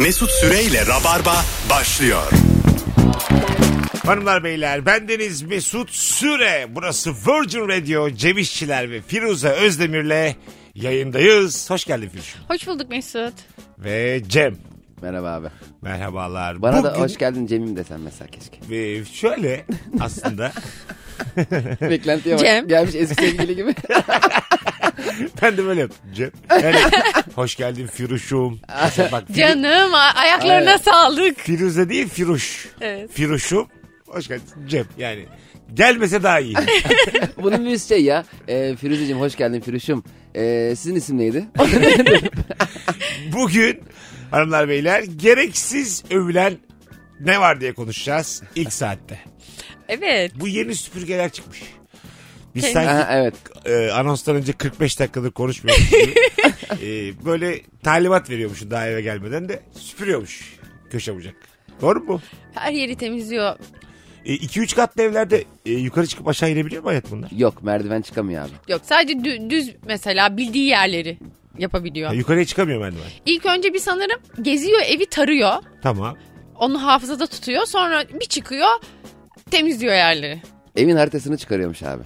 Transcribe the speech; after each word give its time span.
Mesut 0.00 0.30
Süreyle 0.30 0.86
Rabarba 0.86 1.44
başlıyor. 1.70 2.32
Hanımlar 4.06 4.44
beyler 4.44 4.86
bendeniz 4.86 5.42
Mesut 5.42 5.90
Süre. 5.90 6.66
Burası 6.70 7.10
Virgin 7.10 7.68
Radio 7.68 8.10
Cem 8.10 8.38
İşçiler 8.38 8.90
ve 8.90 9.02
Firuze 9.02 9.48
Özdemir'le 9.48 10.34
yayındayız. 10.74 11.70
Hoş 11.70 11.84
geldin 11.84 12.08
Firuze. 12.08 12.38
Hoş 12.48 12.66
bulduk 12.66 12.90
Mesut. 12.90 13.34
Ve 13.78 14.22
Cem. 14.28 14.69
Merhaba 15.02 15.30
abi. 15.32 15.48
Merhabalar. 15.82 16.62
Bana 16.62 16.84
da 16.84 16.90
Bugün- 16.90 17.02
hoş 17.04 17.18
geldin 17.18 17.46
Cem'im 17.46 17.76
desen 17.76 18.00
mesela 18.00 18.30
keşke. 18.30 18.58
Ve 18.70 19.04
şöyle 19.04 19.64
aslında 20.00 20.52
Beklentiye 21.80 22.34
bak. 22.34 22.44
Cem. 22.44 22.68
Gelmiş 22.68 22.94
eski 22.94 23.14
sevgili 23.14 23.56
gibi. 23.56 23.74
ben 25.42 25.56
de 25.56 25.64
böyle 25.64 25.80
yaptım 25.80 26.10
Cem. 26.14 26.30
Yani 26.50 26.76
hoş 27.34 27.56
geldin 27.56 27.86
Firuş'um. 27.86 28.60
Mesela 28.84 29.12
bak, 29.12 29.24
Firu- 29.30 29.36
Canım 29.36 29.90
ayaklarına 30.16 30.70
Evet. 30.70 30.84
sağlık. 30.84 31.38
Firuze 31.38 31.88
değil 31.88 32.08
Firuş. 32.08 32.68
Evet. 32.80 33.10
Firuş'um. 33.12 33.66
Hoş 34.06 34.28
geldin 34.28 34.44
Cem. 34.68 34.84
Yani 34.98 35.26
gelmese 35.74 36.22
daha 36.22 36.40
iyi. 36.40 36.54
Bunun 37.42 37.66
bir 37.66 37.78
şey 37.78 38.04
ya. 38.04 38.24
E, 38.48 38.76
Firuzeciğim 38.76 39.20
hoş 39.20 39.36
geldin 39.36 39.60
Firuş'um. 39.60 40.04
E, 40.34 40.74
sizin 40.76 40.94
isim 40.94 41.18
neydi? 41.18 41.44
Bugün 43.32 43.80
hanımlar 44.30 44.68
beyler 44.68 45.02
gereksiz 45.02 46.04
övülen 46.10 46.56
ne 47.20 47.40
var 47.40 47.60
diye 47.60 47.72
konuşacağız 47.72 48.42
ilk 48.54 48.72
saatte. 48.72 49.18
Evet. 49.88 50.32
Bu 50.34 50.48
yeni 50.48 50.74
süpürgeler 50.74 51.30
çıkmış. 51.32 51.62
Biz 52.54 52.64
sanki 52.64 52.90
ha, 52.90 53.08
evet. 53.12 53.34
e, 53.64 53.90
anonstan 53.90 54.36
önce 54.36 54.52
45 54.52 54.98
dakikadır 54.98 55.30
konuşmuyoruz 55.30 55.90
gibi. 55.90 56.14
E, 56.82 57.24
böyle 57.24 57.60
talimat 57.82 58.30
veriyormuş 58.30 58.62
daha 58.70 58.88
eve 58.88 59.02
gelmeden 59.02 59.48
de 59.48 59.62
süpürüyormuş 59.72 60.56
köşe 60.90 61.14
bucak. 61.16 61.34
Doğru 61.80 62.00
mu? 62.00 62.20
Her 62.54 62.72
yeri 62.72 62.96
temizliyor. 62.96 63.56
2-3 64.26 64.76
katlı 64.76 65.02
evlerde 65.02 65.44
e, 65.66 65.72
yukarı 65.72 66.06
çıkıp 66.06 66.28
aşağı 66.28 66.50
inebiliyor 66.50 66.82
mu 66.82 66.88
hayat 66.88 67.10
bunlar? 67.10 67.30
Yok 67.36 67.62
merdiven 67.62 68.02
çıkamıyor 68.02 68.42
abi. 68.42 68.50
Yok 68.68 68.80
sadece 68.84 69.12
dü- 69.12 69.50
düz 69.50 69.74
mesela 69.86 70.36
bildiği 70.36 70.66
yerleri 70.68 71.18
yapabiliyor. 71.58 72.08
Ha, 72.08 72.14
yukarıya 72.14 72.44
çıkamıyor 72.44 72.80
merdiven. 72.80 73.02
İlk 73.26 73.46
önce 73.46 73.74
bir 73.74 73.78
sanırım 73.78 74.20
geziyor 74.42 74.80
evi 74.86 75.06
tarıyor. 75.06 75.52
Tamam. 75.82 76.16
Onu 76.54 76.82
hafızada 76.82 77.26
tutuyor. 77.26 77.66
Sonra 77.66 78.04
bir 78.20 78.26
çıkıyor 78.26 78.68
temizliyor 79.50 79.94
yerleri. 79.94 80.42
Evin 80.76 80.96
haritasını 80.96 81.36
çıkarıyormuş 81.36 81.82
abi. 81.82 82.02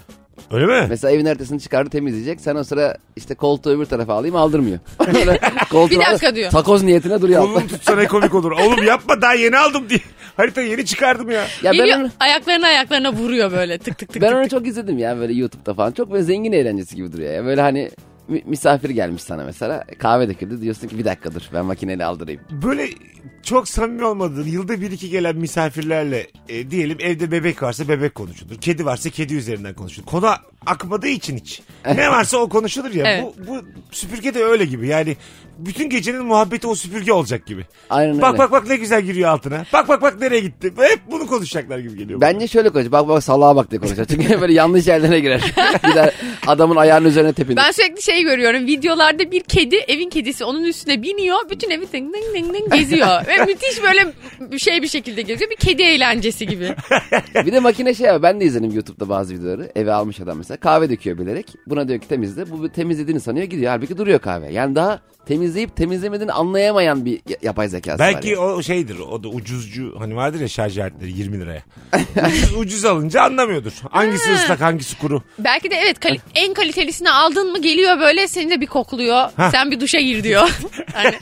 Öyle 0.50 0.66
mi? 0.66 0.86
Mesela 0.88 1.10
evin 1.10 1.26
haritasını 1.26 1.60
çıkardı 1.60 1.90
temizleyecek. 1.90 2.40
Sen 2.40 2.56
o 2.56 2.64
sıra 2.64 2.96
işte 3.16 3.34
koltuğu 3.34 3.70
öbür 3.70 3.84
tarafa 3.84 4.14
alayım 4.14 4.36
aldırmıyor. 4.36 4.78
Koltuğu 5.70 5.94
Bir 5.94 6.00
dakika 6.00 6.34
diyor. 6.34 6.50
Takoz 6.50 6.82
niyetine 6.82 7.20
duruyor. 7.22 7.42
Kolunu 7.42 7.66
tutsa 7.68 7.96
ne 7.96 8.06
komik 8.06 8.34
olur. 8.34 8.52
Oğlum 8.52 8.84
yapma 8.84 9.22
daha 9.22 9.34
yeni 9.34 9.58
aldım 9.58 9.88
diye. 9.88 10.00
Harita 10.36 10.62
yeni 10.62 10.86
çıkardım 10.86 11.30
ya. 11.30 11.46
Ya 11.62 11.72
ben 11.72 11.72
Geliyor 11.72 11.98
onu, 11.98 12.10
ayaklarına 12.20 12.66
ayaklarına 12.66 13.12
vuruyor 13.12 13.52
böyle 13.52 13.78
tık 13.78 13.98
tık 13.98 14.12
tık. 14.12 14.22
ben 14.22 14.28
tık. 14.28 14.36
onu 14.36 14.48
çok 14.48 14.66
izledim 14.66 14.98
ya 14.98 15.18
böyle 15.18 15.32
YouTube'da 15.32 15.74
falan. 15.74 15.92
Çok 15.92 16.12
böyle 16.12 16.22
zengin 16.22 16.52
eğlencesi 16.52 16.96
gibi 16.96 17.12
duruyor 17.12 17.34
ya. 17.34 17.44
Böyle 17.44 17.60
hani 17.60 17.90
misafir 18.28 18.90
gelmiş 18.90 19.22
sana 19.22 19.44
mesela. 19.44 19.84
Kahve 19.98 20.28
döküldü. 20.28 20.60
Diyorsun 20.60 20.88
ki 20.88 20.98
bir 20.98 21.04
dakika 21.04 21.34
dur 21.34 21.42
ben 21.54 21.64
makineyle 21.64 22.04
aldırayım. 22.04 22.40
Böyle 22.50 22.88
çok 23.42 23.68
samimi 23.68 24.04
olmadığı 24.04 24.48
yılda 24.48 24.80
bir 24.80 24.90
iki 24.90 25.10
gelen 25.10 25.36
misafirlerle 25.36 26.26
e, 26.48 26.70
diyelim 26.70 26.98
evde 27.00 27.30
bebek 27.30 27.62
varsa 27.62 27.88
bebek 27.88 28.14
konuşulur. 28.14 28.56
Kedi 28.60 28.84
varsa 28.86 29.10
kedi 29.10 29.34
üzerinden 29.34 29.74
konuşulur. 29.74 30.06
Konu 30.06 30.30
akmadığı 30.66 31.08
için 31.08 31.36
hiç. 31.36 31.62
Ne 31.96 32.10
varsa 32.10 32.36
o 32.38 32.48
konuşulur 32.48 32.90
ya. 32.94 33.06
Evet. 33.06 33.24
Bu, 33.38 33.46
bu 33.48 33.62
süpürge 33.90 34.34
de 34.34 34.44
öyle 34.44 34.64
gibi. 34.64 34.88
Yani 34.88 35.16
bütün 35.58 35.90
gecenin 35.90 36.24
muhabbeti 36.24 36.66
o 36.66 36.74
süpürge 36.74 37.12
olacak 37.12 37.46
gibi. 37.46 37.64
Aynen 37.90 38.20
Bak 38.22 38.28
öyle. 38.32 38.38
bak 38.38 38.52
bak 38.52 38.68
ne 38.68 38.76
güzel 38.76 39.02
giriyor 39.02 39.30
altına. 39.30 39.64
Bak 39.72 39.88
bak 39.88 40.02
bak 40.02 40.20
nereye 40.20 40.40
gitti. 40.40 40.72
Hep 40.78 41.00
bunu 41.10 41.26
konuşacaklar 41.26 41.78
gibi 41.78 41.98
geliyor. 41.98 42.20
bana. 42.20 42.30
Bence 42.34 42.48
şöyle 42.48 42.68
konuşacak. 42.68 42.92
Bak 42.92 43.08
bak 43.08 43.24
salağa 43.24 43.56
bak 43.56 43.70
diye 43.70 43.80
konuşacak. 43.80 44.08
Çünkü 44.08 44.40
böyle 44.40 44.52
yanlış 44.52 44.86
yerlere 44.86 45.20
girer. 45.20 45.40
de 45.94 46.12
adamın 46.46 46.76
ayağının 46.76 47.08
üzerine 47.08 47.32
tepinir. 47.32 47.56
Ben 47.56 47.70
sürekli 47.70 48.02
şey 48.02 48.22
görüyorum. 48.22 48.66
Videolarda 48.66 49.30
bir 49.30 49.40
kedi, 49.40 49.76
evin 49.76 50.08
kedisi 50.10 50.44
onun 50.44 50.64
üstüne 50.64 51.02
biniyor. 51.02 51.38
Bütün 51.50 51.70
evi 51.70 51.92
ding 51.92 52.14
ding 52.14 52.34
ding 52.34 52.54
ding 52.54 52.72
geziyor. 52.74 53.13
Ve 53.26 53.44
müthiş 53.44 53.82
böyle 53.82 54.12
şey 54.58 54.82
bir 54.82 54.88
şekilde 54.88 55.22
geziyor. 55.22 55.50
Bir 55.50 55.56
kedi 55.56 55.82
eğlencesi 55.82 56.46
gibi. 56.46 56.74
bir 57.34 57.52
de 57.52 57.60
makine 57.60 57.94
şey 57.94 58.10
abi 58.10 58.22
ben 58.22 58.40
de 58.40 58.44
izledim 58.44 58.70
YouTube'da 58.70 59.08
bazı 59.08 59.34
videoları. 59.34 59.72
Eve 59.74 59.92
almış 59.92 60.20
adam 60.20 60.38
mesela 60.38 60.56
kahve 60.56 60.90
döküyor 60.90 61.18
bilerek. 61.18 61.46
Buna 61.66 61.88
diyor 61.88 62.00
ki 62.00 62.08
temizle. 62.08 62.50
Bu 62.50 62.68
temizlediğini 62.68 63.20
sanıyor 63.20 63.46
gidiyor. 63.46 63.70
Halbuki 63.70 63.98
duruyor 63.98 64.18
kahve. 64.18 64.52
Yani 64.52 64.74
daha 64.74 65.00
temizleyip 65.26 65.76
temizlemediğini 65.76 66.32
anlayamayan 66.32 67.04
bir 67.04 67.20
yapay 67.42 67.68
zekası 67.68 68.02
var. 68.02 68.12
Belki 68.14 68.28
yani. 68.28 68.38
o 68.38 68.62
şeydir. 68.62 68.98
O 68.98 69.22
da 69.22 69.28
ucuzcu 69.28 69.94
hani 69.98 70.16
vardır 70.16 70.40
ya 70.40 70.48
şarj 70.48 70.78
aletleri 70.78 71.12
20 71.18 71.40
liraya. 71.40 71.62
ucuz, 72.26 72.54
ucuz 72.58 72.84
alınca 72.84 73.22
anlamıyordur. 73.22 73.72
Hangisi 73.90 74.32
ıslak 74.32 74.60
hangisi 74.60 74.98
kuru. 74.98 75.22
Belki 75.38 75.70
de 75.70 75.74
evet 75.74 76.00
kali- 76.00 76.20
en 76.34 76.54
kalitelisini 76.54 77.10
aldın 77.10 77.52
mı 77.52 77.62
geliyor 77.62 77.98
böyle 78.00 78.28
seni 78.28 78.50
de 78.50 78.60
bir 78.60 78.66
kokluyor. 78.66 79.28
Hah. 79.36 79.50
Sen 79.50 79.70
bir 79.70 79.80
duşa 79.80 80.00
gir 80.00 80.24
diyor. 80.24 80.48
Hani 80.94 81.14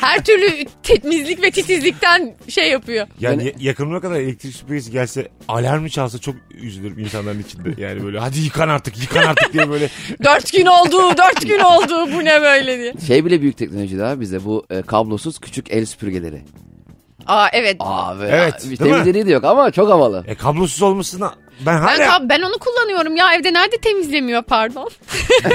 her 0.00 0.24
türlü 0.24 0.64
temizlik 0.82 1.42
ve 1.42 1.50
titizlikten 1.50 2.34
şey 2.48 2.70
yapıyor. 2.70 3.06
Yani 3.20 3.34
Yani- 3.34 3.46
ya- 3.46 3.52
yakınıma 3.58 4.00
kadar 4.00 4.14
elektrik 4.20 4.54
süpürgesi 4.56 4.90
gelse 4.90 5.28
alarmı 5.48 5.90
çalsa 5.90 6.18
çok 6.18 6.34
üzülürüm 6.54 6.98
insanların 6.98 7.42
içinde. 7.42 7.82
Yani 7.82 8.04
böyle 8.04 8.18
hadi 8.18 8.40
yıkan 8.40 8.68
artık 8.68 9.02
yıkan 9.02 9.22
artık 9.22 9.52
diye 9.52 9.70
böyle. 9.70 9.88
Dört 10.24 10.52
gün 10.52 10.66
oldu, 10.66 11.16
dört 11.18 11.42
gün 11.48 11.58
oldu 11.58 12.08
bu 12.14 12.24
ne 12.24 12.42
böyle 12.42 12.78
diye. 12.78 12.94
Şey 13.06 13.13
bile 13.24 13.40
büyük 13.42 13.56
teknoloji 13.58 13.98
daha 13.98 14.20
bize 14.20 14.44
bu 14.44 14.66
e, 14.70 14.82
kablosuz 14.82 15.38
küçük 15.38 15.70
el 15.70 15.84
süpürgeleri. 15.84 16.42
Aa 17.26 17.48
evet. 17.52 17.76
Abi 17.80 18.24
Evet, 18.24 18.54
bir 18.54 18.62
değil 18.78 18.80
mi? 18.80 18.88
temizlediği 18.88 19.26
de 19.26 19.30
yok 19.32 19.44
ama 19.44 19.70
çok 19.70 19.88
havalı. 19.90 20.24
E 20.26 20.34
kablosuz 20.34 20.82
olmasına 20.82 21.34
ben 21.66 21.76
Ben, 21.76 21.78
hala 21.80 22.06
kab- 22.06 22.28
ben 22.28 22.42
onu 22.42 22.58
kullanıyorum 22.58 23.16
ya 23.16 23.34
evde 23.34 23.52
nerede 23.52 23.76
temizlemiyor 23.76 24.42
pardon. 24.42 24.90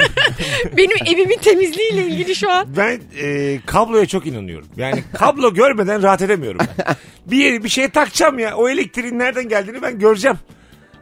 Benim 0.78 0.98
evimin 1.06 1.38
temizliğiyle 1.38 2.08
ilgili 2.08 2.36
şu 2.36 2.52
an. 2.52 2.68
ben 2.78 3.02
e, 3.22 3.60
kabloya 3.66 4.06
çok 4.06 4.26
inanıyorum. 4.28 4.68
Yani 4.78 5.04
kablo 5.14 5.54
görmeden 5.54 6.04
rahat 6.04 6.22
edemiyorum 6.22 6.60
ben. 6.78 6.96
Bir 7.26 7.38
yere 7.38 7.64
bir 7.64 7.70
şeye 7.70 7.90
takacağım 7.90 8.40
ya. 8.40 8.56
O 8.56 8.70
elektriğin 8.70 9.20
nereden 9.20 9.50
geldiğini 9.50 9.82
ben 9.82 10.00
göreceğim. 10.00 10.38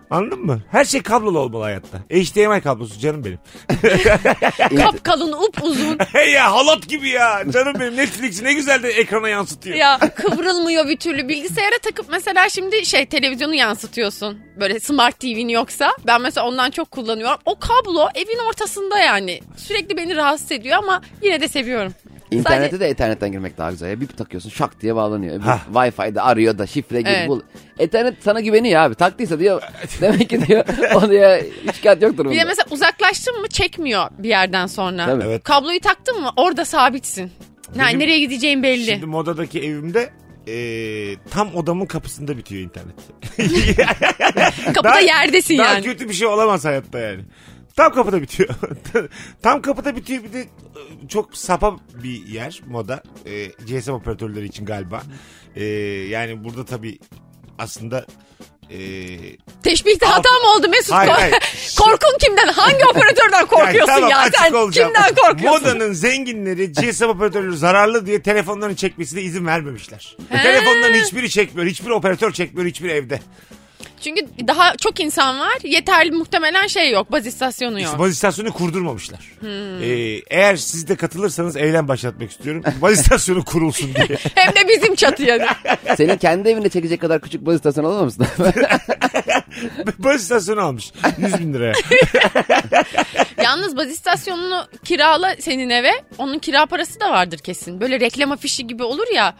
Anladın 0.09 0.39
mı? 0.45 0.61
Her 0.71 0.85
şey 0.85 1.01
kablolu 1.03 1.39
olmalı 1.39 1.63
hayatta. 1.63 1.97
HDMI 1.97 2.61
kablosu 2.61 2.99
canım 2.99 3.23
benim. 3.25 3.39
Kap 4.77 5.03
kalın 5.03 5.31
up 5.31 5.63
uzun. 5.63 5.97
Hey 6.13 6.31
ya 6.31 6.51
halat 6.53 6.87
gibi 6.89 7.09
ya. 7.09 7.43
Canım 7.53 7.73
benim 7.79 7.97
Netflix'i 7.97 8.43
ne 8.43 8.53
güzel 8.53 8.83
de 8.83 8.89
ekrana 8.89 9.29
yansıtıyor. 9.29 9.75
Ya 9.75 9.99
kıvrılmıyor 10.15 10.87
bir 10.87 10.97
türlü. 10.97 11.27
Bilgisayara 11.29 11.77
takıp 11.83 12.05
mesela 12.11 12.49
şimdi 12.49 12.85
şey 12.85 13.05
televizyonu 13.05 13.55
yansıtıyorsun. 13.55 14.39
Böyle 14.59 14.79
smart 14.79 15.19
TV'nin 15.19 15.49
yoksa. 15.49 15.91
Ben 16.07 16.21
mesela 16.21 16.47
ondan 16.47 16.71
çok 16.71 16.91
kullanıyorum. 16.91 17.37
O 17.45 17.59
kablo 17.59 18.09
evin 18.15 18.47
ortasında 18.49 18.99
yani. 18.99 19.39
Sürekli 19.57 19.97
beni 19.97 20.15
rahatsız 20.15 20.51
ediyor 20.51 20.77
ama 20.77 21.01
yine 21.23 21.41
de 21.41 21.47
seviyorum. 21.47 21.93
İnternete 22.31 22.63
Sadece- 22.71 22.79
de 22.79 22.89
ethernetten 22.89 23.31
girmek 23.31 23.57
daha 23.57 23.71
güzel. 23.71 23.89
Ya. 23.89 24.01
Bir 24.01 24.07
takıyorsun 24.07 24.49
şak 24.49 24.81
diye 24.81 24.95
bağlanıyor. 24.95 25.41
Wi-Fi'de 25.73 26.21
arıyor 26.21 26.57
da 26.57 26.67
şifre 26.67 27.01
gir 27.01 27.09
Evet. 27.09 27.27
bul. 27.29 27.41
Ethernet 27.79 28.13
sana 28.23 28.39
güveniyor 28.39 28.81
abi. 28.81 28.95
Taktıysa 28.95 29.39
diyor 29.39 29.61
demek 30.01 30.29
ki 30.29 30.47
diyor 30.47 30.65
o 30.95 31.09
diyor 31.09 31.39
şikayet 31.75 32.01
yoktur 32.01 32.25
bunda. 32.25 32.33
Bir 32.35 32.39
de 32.39 32.43
mesela 32.43 32.65
uzaklaştın 32.71 33.41
mı 33.41 33.47
çekmiyor 33.47 34.07
bir 34.17 34.29
yerden 34.29 34.67
sonra. 34.67 35.05
Tabii. 35.05 35.23
Evet. 35.23 35.43
Kabloyu 35.43 35.79
taktın 35.79 36.21
mı 36.21 36.29
orada 36.37 36.65
sabitsin. 36.65 37.31
Yani 37.75 37.87
Benim- 37.87 37.99
nereye 37.99 38.19
gideceğin 38.19 38.63
belli. 38.63 38.85
Şimdi 38.85 39.05
modadaki 39.05 39.59
evimde 39.59 40.09
e, 40.47 40.55
tam 41.31 41.55
odamın 41.55 41.85
kapısında 41.85 42.37
bitiyor 42.37 42.61
internet. 42.63 42.95
Kapıda 44.65 44.83
Daha- 44.83 44.99
yerdesin 44.99 45.57
Daha 45.57 45.73
yani. 45.73 45.83
kötü 45.85 46.09
bir 46.09 46.13
şey 46.13 46.27
olamaz 46.27 46.65
hayatta 46.65 46.99
yani. 46.99 47.21
Tam 47.77 47.93
kapıda 47.93 48.21
bitiyor. 48.21 48.49
Tam 49.41 49.61
kapıda 49.61 49.95
bitiyor 49.95 50.23
bir 50.23 50.33
de 50.33 50.39
e, 50.41 51.07
çok 51.07 51.37
sapa 51.37 51.75
bir 52.03 52.25
yer 52.27 52.61
moda. 52.67 53.03
E, 53.25 53.45
GSM 53.45 53.91
operatörleri 53.91 54.45
için 54.45 54.65
galiba. 54.65 55.03
E, 55.55 55.65
yani 56.09 56.43
burada 56.43 56.65
tabii 56.65 56.99
aslında 57.59 58.05
e, 58.69 58.79
Teşbihte 59.63 60.05
hata 60.05 60.29
mı 60.29 60.53
oldu 60.57 60.69
Mesut? 60.69 60.93
Hayır, 60.93 61.11
hayır. 61.11 61.35
Korkun 61.79 62.17
kimden? 62.19 62.47
Hangi 62.47 62.85
operatörden 62.91 63.45
korkuyorsun 63.45 63.93
tamam, 63.93 64.09
ya? 64.09 64.29
Sen 64.31 64.53
olacağım. 64.53 64.93
kimden 64.93 65.15
korkuyorsun? 65.15 65.63
Modanın 65.63 65.93
zenginleri 65.93 66.71
GSM 66.71 67.05
operatörleri 67.05 67.57
zararlı 67.57 68.05
diye 68.05 68.21
telefonlarını 68.21 68.75
çekmesine 68.75 69.21
izin 69.21 69.45
vermemişler. 69.45 70.17
Telefonların 70.29 70.93
hiçbiri 70.93 71.29
çekmiyor. 71.29 71.67
Hiçbir 71.67 71.89
operatör 71.89 72.31
çekmiyor 72.31 72.67
hiçbir 72.67 72.89
evde. 72.89 73.19
Çünkü 74.01 74.25
daha 74.47 74.75
çok 74.77 74.99
insan 74.99 75.39
var. 75.39 75.57
Yeterli 75.63 76.11
muhtemelen 76.11 76.67
şey 76.67 76.91
yok. 76.91 77.11
Baz 77.11 77.25
istasyonu 77.27 77.79
yok. 77.79 77.85
İşte 77.85 77.99
baz 77.99 78.11
istasyonu 78.11 78.53
kurdurmamışlar. 78.53 79.19
Ee, 79.81 80.21
eğer 80.29 80.55
siz 80.55 80.87
de 80.87 80.95
katılırsanız 80.95 81.55
eylem 81.55 81.87
başlatmak 81.87 82.31
istiyorum. 82.31 82.63
Baz 82.81 82.99
istasyonu 82.99 83.45
kurulsun 83.45 83.95
diye. 83.95 84.17
Hem 84.35 84.55
de 84.55 84.67
bizim 84.69 84.95
çatıya. 84.95 85.47
Senin 85.97 86.17
kendi 86.17 86.49
evine 86.49 86.69
çekecek 86.69 87.01
kadar 87.01 87.21
küçük 87.21 87.45
baz 87.45 87.55
istasyonu 87.55 87.87
alamamışsın. 87.87 88.27
baz 89.97 90.21
istasyonu 90.21 90.61
almış. 90.61 90.91
100 91.17 91.39
bin 91.39 91.53
liraya. 91.53 91.73
Yalnız 93.43 93.77
baz 93.77 93.87
istasyonunu 93.87 94.65
kirala 94.85 95.35
senin 95.39 95.69
eve. 95.69 95.91
Onun 96.17 96.39
kira 96.39 96.65
parası 96.65 96.99
da 96.99 97.11
vardır 97.11 97.37
kesin. 97.37 97.81
Böyle 97.81 97.99
reklam 97.99 98.31
afişi 98.31 98.67
gibi 98.67 98.83
olur 98.83 99.07
ya. 99.15 99.35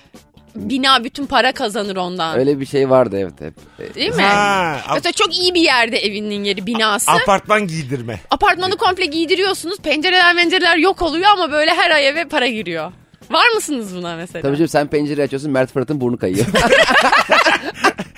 Bina 0.57 1.03
bütün 1.03 1.25
para 1.25 1.51
kazanır 1.51 1.95
ondan. 1.95 2.39
Öyle 2.39 2.59
bir 2.59 2.65
şey 2.65 2.89
vardı 2.89 3.17
evet 3.19 3.33
hep. 3.41 3.95
Değil 3.95 4.15
mi? 4.15 4.21
Ha, 4.21 4.77
Mesela 4.93 5.11
çok 5.11 5.37
iyi 5.37 5.53
bir 5.53 5.61
yerde 5.61 5.97
evinin 5.97 6.43
yeri 6.43 6.65
binası. 6.65 7.11
apartman 7.11 7.67
giydirme. 7.67 8.19
Apartmanı 8.31 8.77
komple 8.77 9.05
giydiriyorsunuz. 9.05 9.77
Pencereler 9.77 10.35
mencereler 10.35 10.77
yok 10.77 11.01
oluyor 11.01 11.25
ama 11.31 11.51
böyle 11.51 11.71
her 11.71 11.91
ay 11.91 12.07
eve 12.07 12.25
para 12.25 12.47
giriyor. 12.47 12.91
Var 13.31 13.47
mısınız 13.55 13.95
buna 13.95 14.15
mesela? 14.15 14.41
Tabii 14.41 14.57
canım 14.57 14.67
sen 14.67 14.87
pencereyi 14.87 15.25
açıyorsun 15.25 15.51
Mert 15.51 15.71
Fırat'ın 15.73 16.01
burnu 16.01 16.17
kayıyor. 16.17 16.45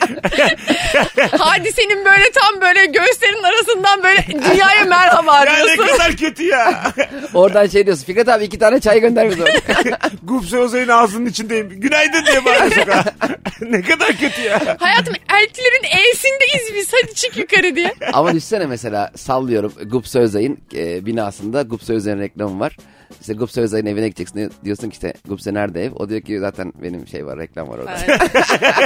Hadisenin 1.40 2.06
böyle 2.06 2.24
tam 2.32 2.62
böyle 2.62 2.86
göğüslerin 2.86 3.44
arasından 3.44 4.04
böyle 4.04 4.26
dünyaya 4.28 4.86
merhaba 4.86 5.46
Ya 5.46 5.54
ne 5.54 5.64
diyorsun. 5.76 5.88
kadar 5.98 6.12
kötü 6.16 6.44
ya. 6.44 6.94
Oradan 7.34 7.68
şey 7.68 7.86
diyorsun 7.86 8.06
Fikret 8.06 8.30
abi 8.30 8.44
iki 8.44 8.60
tane 8.60 8.80
çay 8.80 9.00
gönder 9.00 9.30
bize. 9.30 9.46
Gupse 10.24 10.58
Ozay'ın 10.58 10.88
ağzının 10.88 11.26
içindeyim. 11.26 11.70
Günaydın 11.70 12.26
diye 12.26 12.46
bağırıyor 12.46 12.72
sokağa. 12.72 13.04
ne 13.62 13.82
kadar 13.82 14.08
kötü 14.08 14.42
ya. 14.42 14.78
Hayatım 14.80 15.14
eltilerin 15.42 15.84
E'sindeyiz 15.84 16.74
biz 16.76 16.94
hadi 16.94 17.14
çık 17.16 17.38
yukarı 17.38 17.76
diye. 17.76 17.94
Ama 18.14 18.34
düşsene 18.34 18.66
mesela 18.66 19.12
sallıyorum 19.16 19.74
Gups 19.86 20.16
Özay'ın 20.16 20.58
e, 20.76 21.06
binasında 21.06 21.62
Gups 21.62 21.90
Özay'ın 21.90 22.20
reklamı 22.20 22.60
var. 22.60 22.78
İşte 23.22 23.34
Gups 23.34 23.58
Özay'ın 23.58 23.86
evine 23.86 24.08
gideceksin 24.08 24.52
diyorsun 24.66 24.90
ki 24.90 24.94
işte 24.94 25.14
Gupse 25.28 25.54
nerede 25.54 25.86
ev? 25.86 25.92
O 25.96 26.10
diyor 26.10 26.22
ki 26.22 26.40
zaten 26.40 26.74
benim 26.84 27.08
şey 27.08 27.26
var 27.26 27.40
reklam 27.40 27.68
var 27.70 27.78
orada. 27.78 27.92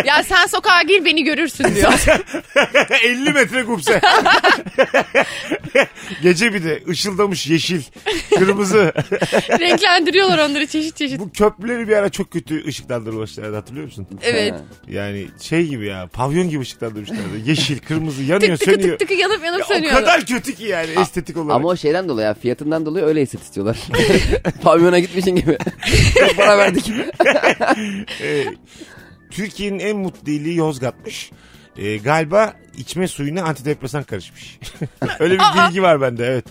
ya 0.05 0.23
sen 0.23 0.45
sokağa 0.47 0.81
gir 0.81 1.05
beni 1.05 1.23
görürsün 1.23 1.75
diyor. 1.75 1.93
50 3.03 3.33
metre 3.33 3.61
gupse. 3.61 4.01
Gece 6.21 6.53
bir 6.53 6.63
de 6.63 6.83
ışıldamış 6.89 7.47
yeşil, 7.47 7.81
kırmızı. 8.37 8.93
Renklendiriyorlar 9.59 10.37
onları 10.49 10.67
çeşit 10.67 10.95
çeşit. 10.97 11.19
Bu 11.19 11.31
köprüleri 11.31 11.87
bir 11.87 11.97
ara 11.97 12.09
çok 12.09 12.31
kötü 12.31 12.67
ışıklandırmışlardı 12.67 13.55
hatırlıyor 13.55 13.85
musun? 13.85 14.07
Evet. 14.21 14.53
Yani 14.87 15.27
şey 15.41 15.67
gibi 15.67 15.85
ya 15.85 16.09
pavyon 16.13 16.49
gibi 16.49 16.61
ışıklandırmışlardı. 16.61 17.21
Yeşil, 17.45 17.79
kırmızı 17.79 18.23
yanıyor 18.23 18.57
Tık 18.57 18.59
tıkı 18.59 18.71
sönüyor. 18.71 18.99
tık 18.99 19.09
tıkı 19.09 19.21
yanıp 19.21 19.45
yanıp 19.45 19.59
Ya 19.59 19.65
o 19.65 19.73
sönüyor. 19.73 19.93
kadar 19.93 20.25
kötü 20.25 20.55
ki 20.55 20.63
yani 20.63 20.89
estetik 21.01 21.37
olarak. 21.37 21.55
Ama 21.55 21.67
o 21.67 21.75
şeyden 21.75 22.09
dolayı 22.09 22.25
ya 22.27 22.33
fiyatından 22.33 22.85
dolayı 22.85 23.05
öyle 23.05 23.21
hisset 23.21 23.41
istiyorlar. 23.41 23.77
Pavyona 24.63 24.99
gitmişin 24.99 25.35
gibi. 25.35 25.57
Para 26.37 26.57
verdik. 26.57 26.91
Ee, 28.21 28.45
Türkiye'nin 29.31 29.79
en 29.79 29.97
mutlu 29.97 30.31
ili 30.31 30.55
Yozgat'mış. 30.55 31.31
Ee, 31.77 31.97
galiba 31.97 32.53
içme 32.77 33.07
suyuna 33.07 33.43
antidepresan 33.43 34.03
karışmış. 34.03 34.59
öyle 35.19 35.33
bir 35.33 35.39
Aa! 35.39 35.67
bilgi 35.69 35.81
var 35.81 36.01
bende 36.01 36.27
evet. 36.27 36.45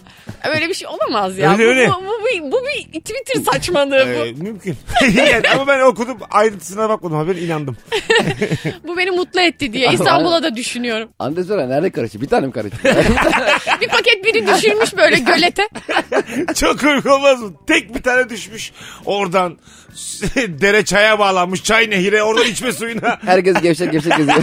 Öyle 0.54 0.68
bir 0.68 0.74
şey 0.74 0.88
olamaz 0.88 1.38
ya. 1.38 1.52
Öyle, 1.52 1.64
bu, 1.64 1.68
öyle. 1.68 1.90
Bu, 1.90 1.92
bu, 1.92 2.26
bir, 2.26 2.52
bu 2.52 2.62
bir 2.64 3.00
Twitter 3.00 3.52
saçmalığı 3.52 4.06
bu. 4.06 4.24
Ee, 4.24 4.32
mümkün. 4.32 4.76
yani, 5.14 5.48
ama 5.48 5.66
ben 5.66 5.80
okudum 5.80 6.18
ayrıntısına 6.30 6.88
bakmadım 6.88 7.16
haber 7.16 7.36
inandım. 7.36 7.76
Bu 8.86 8.96
beni 8.96 9.10
mutlu 9.10 9.40
etti 9.40 9.72
diye 9.72 9.92
İstanbul'a 9.92 10.42
da 10.42 10.56
düşünüyorum. 10.56 11.08
Sonra 11.18 11.66
nerede 11.66 11.90
karıştı? 11.90 12.20
Bir 12.20 12.28
tane 12.28 12.46
mi 12.46 12.52
karıştı? 12.52 12.78
Bir 13.80 13.88
paket 13.88 14.24
biri 14.24 14.46
düşürmüş 14.46 14.96
böyle 14.96 15.18
gölete. 15.18 15.68
Çok 16.54 16.80
komik 16.80 17.06
olmaz 17.06 17.42
mı? 17.42 17.52
Tek 17.66 17.94
bir 17.94 18.02
tane 18.02 18.28
düşmüş 18.28 18.72
oradan 19.04 19.58
dere 20.36 20.84
çaya 20.84 21.18
bağlanmış 21.18 21.62
çay 21.62 21.90
nehire 21.90 22.22
oradan 22.22 22.46
içme 22.46 22.72
suyuna. 22.72 23.18
Herkes 23.24 23.62
gevşek 23.62 23.92
gevşek 23.92 24.16
geziyor. 24.16 24.42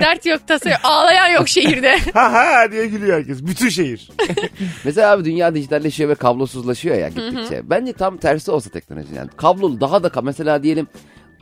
Dert 0.00 0.26
yok 0.26 0.47
yok. 0.50 0.78
Ağlayan 0.82 1.28
yok 1.28 1.48
şehirde. 1.48 1.98
ha 2.14 2.32
ha 2.32 2.72
diye 2.72 2.86
gülüyor 2.86 3.18
herkes. 3.18 3.42
Bütün 3.42 3.68
şehir. 3.68 4.10
Mesela 4.84 5.12
abi 5.12 5.24
dünya 5.24 5.54
dijitalleşiyor 5.54 6.10
ve 6.10 6.14
kablosuzlaşıyor 6.14 6.96
ya 6.96 7.08
gittikçe. 7.08 7.70
Bence 7.70 7.92
tam 7.92 8.16
tersi 8.16 8.50
olsa 8.50 8.70
teknoloji 8.70 9.14
yani. 9.14 9.30
Kablolu 9.36 9.80
daha 9.80 10.02
da 10.02 10.08
ka- 10.08 10.24
mesela 10.24 10.62
diyelim 10.62 10.86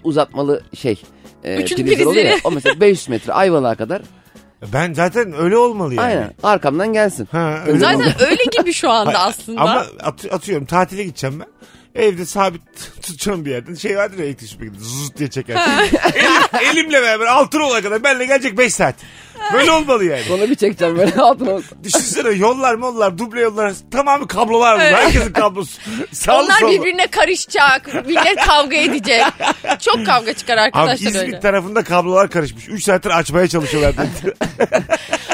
uzatmalı 0.04 0.62
şey. 0.74 1.02
E, 1.44 1.56
Üçün 1.62 1.86
prizler 1.86 2.04
oluyor 2.06 2.24
ya. 2.24 2.36
O 2.44 2.50
mesela 2.50 2.80
500 2.80 3.08
metre 3.08 3.32
Ayvalık'a 3.32 3.74
kadar. 3.74 4.02
Ben 4.72 4.92
zaten 4.92 5.32
öyle 5.38 5.56
olmalı 5.56 5.94
yani. 5.94 6.06
Aynen. 6.06 6.32
Arkamdan 6.42 6.92
gelsin. 6.92 7.28
Ha, 7.32 7.58
öyle 7.66 7.78
Zaten 7.78 7.94
olmalı. 7.94 8.12
öyle 8.20 8.42
gibi 8.58 8.72
şu 8.72 8.90
anda 8.90 9.18
aslında. 9.18 9.60
Ama 9.60 9.84
at- 10.02 10.32
atıyorum 10.32 10.66
tatile 10.66 11.04
gideceğim 11.04 11.40
ben. 11.40 11.46
Evde 11.96 12.26
sabit 12.26 12.62
tutacağım 13.02 13.44
bir 13.44 13.50
yerden. 13.50 13.74
Şey 13.74 13.96
vardır 13.96 14.18
ya 14.18 14.24
elektrik 14.24 14.50
süpürgesi 14.50 14.84
zıt 14.84 15.18
diye 15.18 15.30
çeker. 15.30 15.56
Elim, 16.14 16.70
elimle 16.70 17.02
beraber 17.02 17.26
altın 17.26 17.60
olana 17.60 17.82
kadar 17.82 18.04
benle 18.04 18.24
gelecek 18.24 18.58
5 18.58 18.74
saat. 18.74 18.94
Böyle 19.52 19.70
olmalı 19.70 20.04
yani. 20.04 20.22
Sonra 20.28 20.50
bir 20.50 20.54
çekeceğim 20.54 20.96
böyle 20.98 21.14
altına. 21.20 21.60
Düşünsene 21.84 22.28
yollar 22.30 22.74
mollar 22.74 23.18
duble 23.18 23.40
yollar 23.40 23.72
tamamı 23.90 24.28
kablolar 24.28 24.74
bunlar. 24.74 24.94
Herkesin 24.94 25.32
kablosu. 25.32 25.80
Sağlı 26.12 26.44
Onlar 26.44 26.58
sollu. 26.60 26.70
birbirine 26.72 27.06
karışacak. 27.06 28.06
Millet 28.06 28.36
kavga 28.46 28.76
edecek. 28.76 29.22
Çok 29.80 30.06
kavga 30.06 30.32
çıkar 30.32 30.54
Abi 30.56 30.60
arkadaşlar 30.60 31.06
İzmit 31.06 31.22
öyle. 31.22 31.40
tarafında 31.40 31.84
kablolar 31.84 32.30
karışmış. 32.30 32.68
3 32.68 32.84
saattir 32.84 33.10
açmaya 33.10 33.48
çalışıyorlar. 33.48 33.94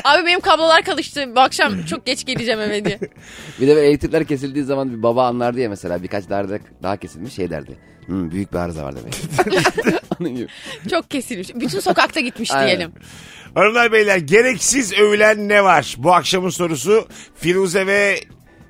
Abi 0.04 0.26
benim 0.26 0.40
kablolar 0.40 0.82
karıştı. 0.84 1.36
Bu 1.36 1.40
akşam 1.40 1.84
çok 1.84 2.06
geç 2.06 2.24
geleceğim 2.26 2.60
eve 2.60 2.84
diye. 2.84 2.98
Bir 3.60 3.66
de 3.68 3.76
böyle 3.76 3.88
elektrikler 3.88 4.24
kesildiği 4.24 4.64
zaman 4.64 4.92
bir 4.98 5.02
baba 5.02 5.26
anlardı 5.26 5.60
ya 5.60 5.68
mesela 5.68 6.02
birkaç 6.02 6.28
derde 6.30 6.60
daha 6.82 6.96
kesilmiş 6.96 7.34
şey 7.34 7.50
derdi. 7.50 7.78
Hmm, 8.06 8.30
büyük 8.30 8.52
bir 8.52 8.58
arıza 8.58 8.84
var 8.84 8.94
demek. 8.96 9.14
Onun 10.20 10.36
gibi. 10.36 10.46
Çok 10.90 11.10
kesilmiş. 11.10 11.54
Bütün 11.54 11.80
sokakta 11.80 12.20
gitmiş 12.20 12.50
Aynen. 12.50 12.66
diyelim. 12.66 12.92
Hanımlar 13.54 13.92
beyler 13.92 14.16
gereksiz 14.16 14.92
övülen 14.92 15.48
ne 15.48 15.64
var? 15.64 15.94
Bu 15.98 16.14
akşamın 16.14 16.50
sorusu 16.50 17.08
Firuze 17.36 17.86
ve 17.86 18.20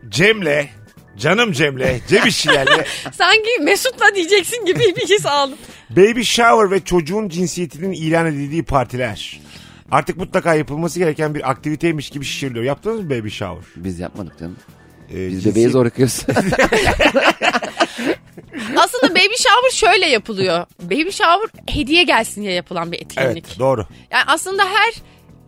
Cem'le 0.08 0.69
Canım 1.17 1.52
Cem'le, 1.52 2.00
Cem 2.08 2.26
İşçilerle 2.26 2.85
Sanki 3.12 3.50
Mesut'la 3.62 4.14
diyeceksin 4.14 4.64
gibi 4.67 4.81
bir 4.81 5.06
his 5.08 5.26
aldım. 5.26 5.58
baby 5.90 6.20
shower 6.23 6.70
ve 6.70 6.85
çocuğun 6.85 7.28
cinsiyetinin 7.28 7.93
ilan 7.93 8.26
edildiği 8.26 8.62
partiler. 8.62 9.40
Artık 9.92 10.16
mutlaka 10.16 10.54
yapılması 10.54 10.98
gereken 10.98 11.34
bir 11.34 11.50
aktiviteymiş 11.50 12.10
gibi 12.10 12.24
şişiriliyor. 12.24 12.64
Yaptınız 12.64 13.00
mı 13.00 13.10
baby 13.10 13.28
shower? 13.28 13.64
Biz 13.76 13.98
yapmadık 14.00 14.38
canım. 14.38 14.56
Ee, 15.14 15.28
Biz 15.28 15.46
bebeği 15.46 15.68
zor 15.68 15.84
yıkıyoruz. 15.84 16.22
Aslında 18.76 19.10
baby 19.14 19.34
shower 19.36 19.70
şöyle 19.72 20.06
yapılıyor. 20.06 20.66
Baby 20.82 21.10
shower 21.10 21.60
hediye 21.68 22.02
gelsin 22.02 22.42
diye 22.42 22.52
yapılan 22.52 22.92
bir 22.92 23.00
etkinlik. 23.00 23.26
Evet 23.32 23.58
doğru. 23.58 23.86
Yani 24.10 24.24
aslında 24.26 24.64
her 24.64 24.94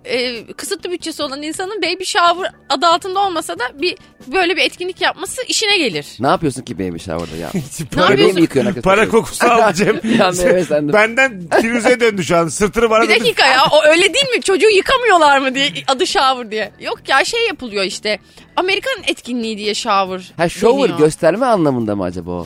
e, 0.05 0.47
kısıtlı 0.53 0.91
bütçesi 0.91 1.23
olan 1.23 1.43
insanın 1.43 1.83
baby 1.83 2.05
shower 2.05 2.51
adı 2.69 2.87
altında 2.87 3.21
olmasa 3.27 3.59
da 3.59 3.65
bir 3.83 3.97
böyle 4.27 4.56
bir 4.56 4.62
etkinlik 4.62 5.01
yapması 5.01 5.43
işine 5.49 5.79
gelir. 5.79 6.06
ne 6.21 6.27
yapıyorsun 6.27 6.62
ki 6.62 6.79
baby 6.79 6.99
shower'da 6.99 7.37
ya? 7.37 7.51
Para, 7.95 8.05
Bebeği 8.05 8.11
yapıyorsun? 8.11 8.35
mi 8.35 8.41
yıkıyorsun? 8.43 8.67
herkes 8.69 8.83
para 8.85 9.09
kokusu 9.09 9.47
aldı 9.47 9.75
Cem. 9.75 9.97
Heveslendim. 10.49 10.93
Benden 10.93 11.49
Firuze'ye 11.61 12.01
döndü 12.01 12.25
şu 12.25 12.37
an. 12.37 12.49
Sırtını 12.49 12.91
bana 12.91 13.03
Bir 13.03 13.08
döndü. 13.08 13.20
dakika 13.20 13.46
ya 13.46 13.61
o 13.73 13.82
öyle 13.84 14.15
değil 14.15 14.29
mi? 14.37 14.43
Çocuğu 14.43 14.70
yıkamıyorlar 14.70 15.39
mı 15.39 15.55
diye 15.55 15.73
adı 15.89 16.06
shower 16.06 16.51
diye. 16.51 16.73
Yok 16.81 17.08
ya 17.08 17.25
şey 17.25 17.46
yapılıyor 17.46 17.84
işte. 17.84 18.19
Amerikan 18.56 18.94
etkinliği 19.08 19.58
diye 19.58 19.75
shower. 19.75 20.32
Ha 20.37 20.49
shower 20.49 20.82
deniyor. 20.82 20.99
gösterme 20.99 21.46
anlamında 21.46 21.96
mı 21.96 22.05
acaba 22.05 22.31
o? 22.31 22.44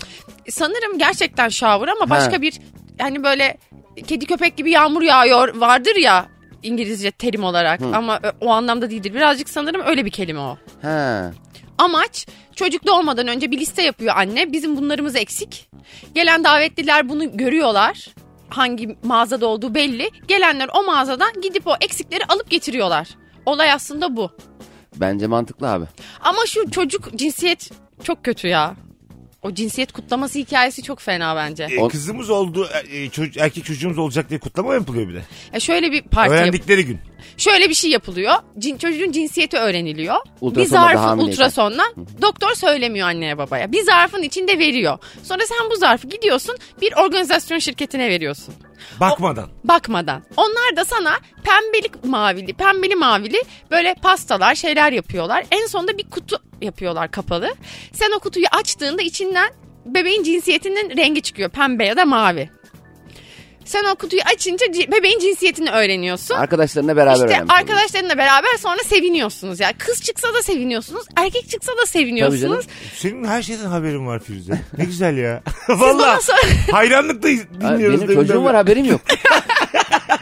Sanırım 0.51 0.99
gerçekten 0.99 1.49
shower 1.49 1.89
ama 1.89 2.11
başka 2.11 2.43
bir 2.43 2.55
hani 3.01 3.25
böyle 3.25 3.59
kedi 4.07 4.27
köpek 4.27 4.57
gibi 4.57 4.71
yağmur 4.71 5.03
yağıyor 5.03 5.57
vardır 5.57 5.97
ya 5.97 6.27
İngilizce 6.63 7.11
terim 7.11 7.45
olarak 7.45 7.81
ama 7.83 8.21
o 8.41 8.51
anlamda 8.51 8.91
değildir. 8.91 9.15
Birazcık 9.15 9.49
sanırım 9.49 9.83
öyle 9.87 10.05
bir 10.05 10.11
kelime 10.11 10.41
o. 10.41 10.59
Ha. 10.83 11.31
Amaç 11.79 12.27
çocuk 12.57 12.87
doğmadan 12.87 13.29
önce 13.29 13.51
bir 13.51 13.59
liste 13.59 13.83
yapıyor 13.83 14.15
anne. 14.17 14.53
Bizim 14.53 14.77
bunlarımız 14.77 15.17
eksik. 15.17 15.69
Gelen 16.15 16.45
davetliler 16.45 17.09
bunu 17.09 17.37
görüyorlar. 17.37 18.09
Hangi 18.49 18.97
mağazada 19.03 19.47
olduğu 19.47 19.75
belli. 19.75 20.11
Gelenler 20.29 20.69
o 20.75 20.83
mağazadan 20.87 21.41
gidip 21.43 21.67
o 21.67 21.75
eksikleri 21.81 22.25
alıp 22.25 22.51
getiriyorlar. 22.51 23.09
Olay 23.47 23.73
aslında 23.73 24.17
bu. 24.17 24.31
Bence 24.97 25.27
mantıklı 25.27 25.71
abi. 25.71 25.85
Ama 26.21 26.39
şu 26.47 26.71
çocuk 26.71 27.17
cinsiyet 27.19 27.71
çok 28.03 28.25
kötü 28.25 28.49
ya. 28.49 28.75
O 29.49 29.55
cinsiyet 29.55 29.93
kutlaması 29.93 30.39
hikayesi 30.39 30.83
çok 30.83 31.01
fena 31.01 31.37
bence. 31.37 31.65
E, 31.71 31.79
O- 31.81 31.89
kızımız 31.89 32.31
oldu, 32.31 32.69
e, 32.93 33.09
çocuk, 33.11 33.37
erkek 33.37 33.65
çocuğumuz 33.65 33.99
olacak 33.99 34.31
diye 34.31 34.41
kutlama 34.41 34.69
mı 34.69 34.75
yapılıyor 34.75 35.09
bir 35.09 35.15
de? 35.15 35.23
Ya 35.55 35.61
şöyle 35.61 35.93
bir 35.93 36.03
parti 36.03 36.33
yap- 36.35 36.43
Öğrendikleri 36.43 36.85
gün. 36.85 36.99
Şöyle 37.37 37.69
bir 37.69 37.75
şey 37.75 37.91
yapılıyor. 37.91 38.35
Cin, 38.59 38.77
çocuğun 38.77 39.13
cinsiyeti 39.13 39.57
öğreniliyor. 39.57 40.17
bir 40.17 40.47
Ultrasonda 40.47 40.81
zarfı 40.97 41.23
ultrasonla 41.23 41.85
doktor 42.23 42.55
söylemiyor 42.55 43.09
anneye 43.09 43.39
babaya. 43.39 43.73
Bir 43.73 43.83
zarfın 43.83 44.23
içinde 44.23 44.59
veriyor. 44.59 44.99
Sonra 45.23 45.47
sen 45.47 45.71
bu 45.71 45.77
zarfı 45.77 46.09
gidiyorsun 46.09 46.57
bir 46.81 46.93
organizasyon 46.97 47.59
şirketine 47.59 48.09
veriyorsun. 48.09 48.55
Bakmadan. 49.01 49.49
Bakmadan. 49.65 50.23
Onlar 50.37 50.77
da 50.77 50.85
sana 50.85 51.13
pembelik 51.45 52.05
mavili, 52.05 52.53
pembeli 52.53 52.95
mavili 52.97 53.43
böyle 53.71 53.95
pastalar 53.95 54.55
şeyler 54.55 54.93
yapıyorlar. 54.93 55.45
En 55.51 55.67
sonunda 55.67 55.99
bir 55.99 56.11
kutu 56.11 56.37
yapıyorlar 56.63 57.11
kapalı. 57.11 57.55
Sen 57.93 58.11
o 58.17 58.19
kutuyu 58.19 58.47
açtığında 58.53 59.03
içinden 59.03 59.51
bebeğin 59.87 60.23
cinsiyetinin 60.23 60.97
rengi 60.97 61.23
çıkıyor. 61.23 61.51
Pembe 61.51 61.87
ya 61.87 61.97
da 61.97 62.05
mavi. 62.05 62.51
Sen 63.69 63.85
o 63.85 63.95
kutuyu 63.95 64.23
açınca 64.35 64.67
bebeğin 64.93 65.19
cinsiyetini 65.19 65.71
öğreniyorsun. 65.71 66.35
Arkadaşlarına 66.35 66.97
beraber 66.97 67.15
İşte 67.15 67.27
öğrenmiş 67.27 67.55
arkadaşlarınla 67.55 68.19
beraber 68.19 68.57
sonra 68.59 68.79
seviniyorsunuz. 68.85 69.61
Yani 69.61 69.75
kız 69.79 70.03
çıksa 70.03 70.35
da 70.35 70.43
seviniyorsunuz, 70.43 71.05
erkek 71.17 71.51
çıksa 71.51 71.73
da 71.83 71.87
seviniyorsunuz. 71.87 72.67
Senin 72.97 73.25
her 73.25 73.43
şeyden 73.43 73.65
haberin 73.67 74.07
var 74.07 74.19
Firuze. 74.21 74.53
Ne 74.79 74.85
güzel 74.85 75.17
ya. 75.17 75.43
Valla 75.69 76.19
hayranlıkla 76.73 77.29
Ha, 77.29 77.35
dinliyoruz. 77.75 78.03
Benim 78.03 78.15
çocuğum 78.15 78.45
var 78.45 78.55
haberim 78.57 78.85
yok. 78.85 79.01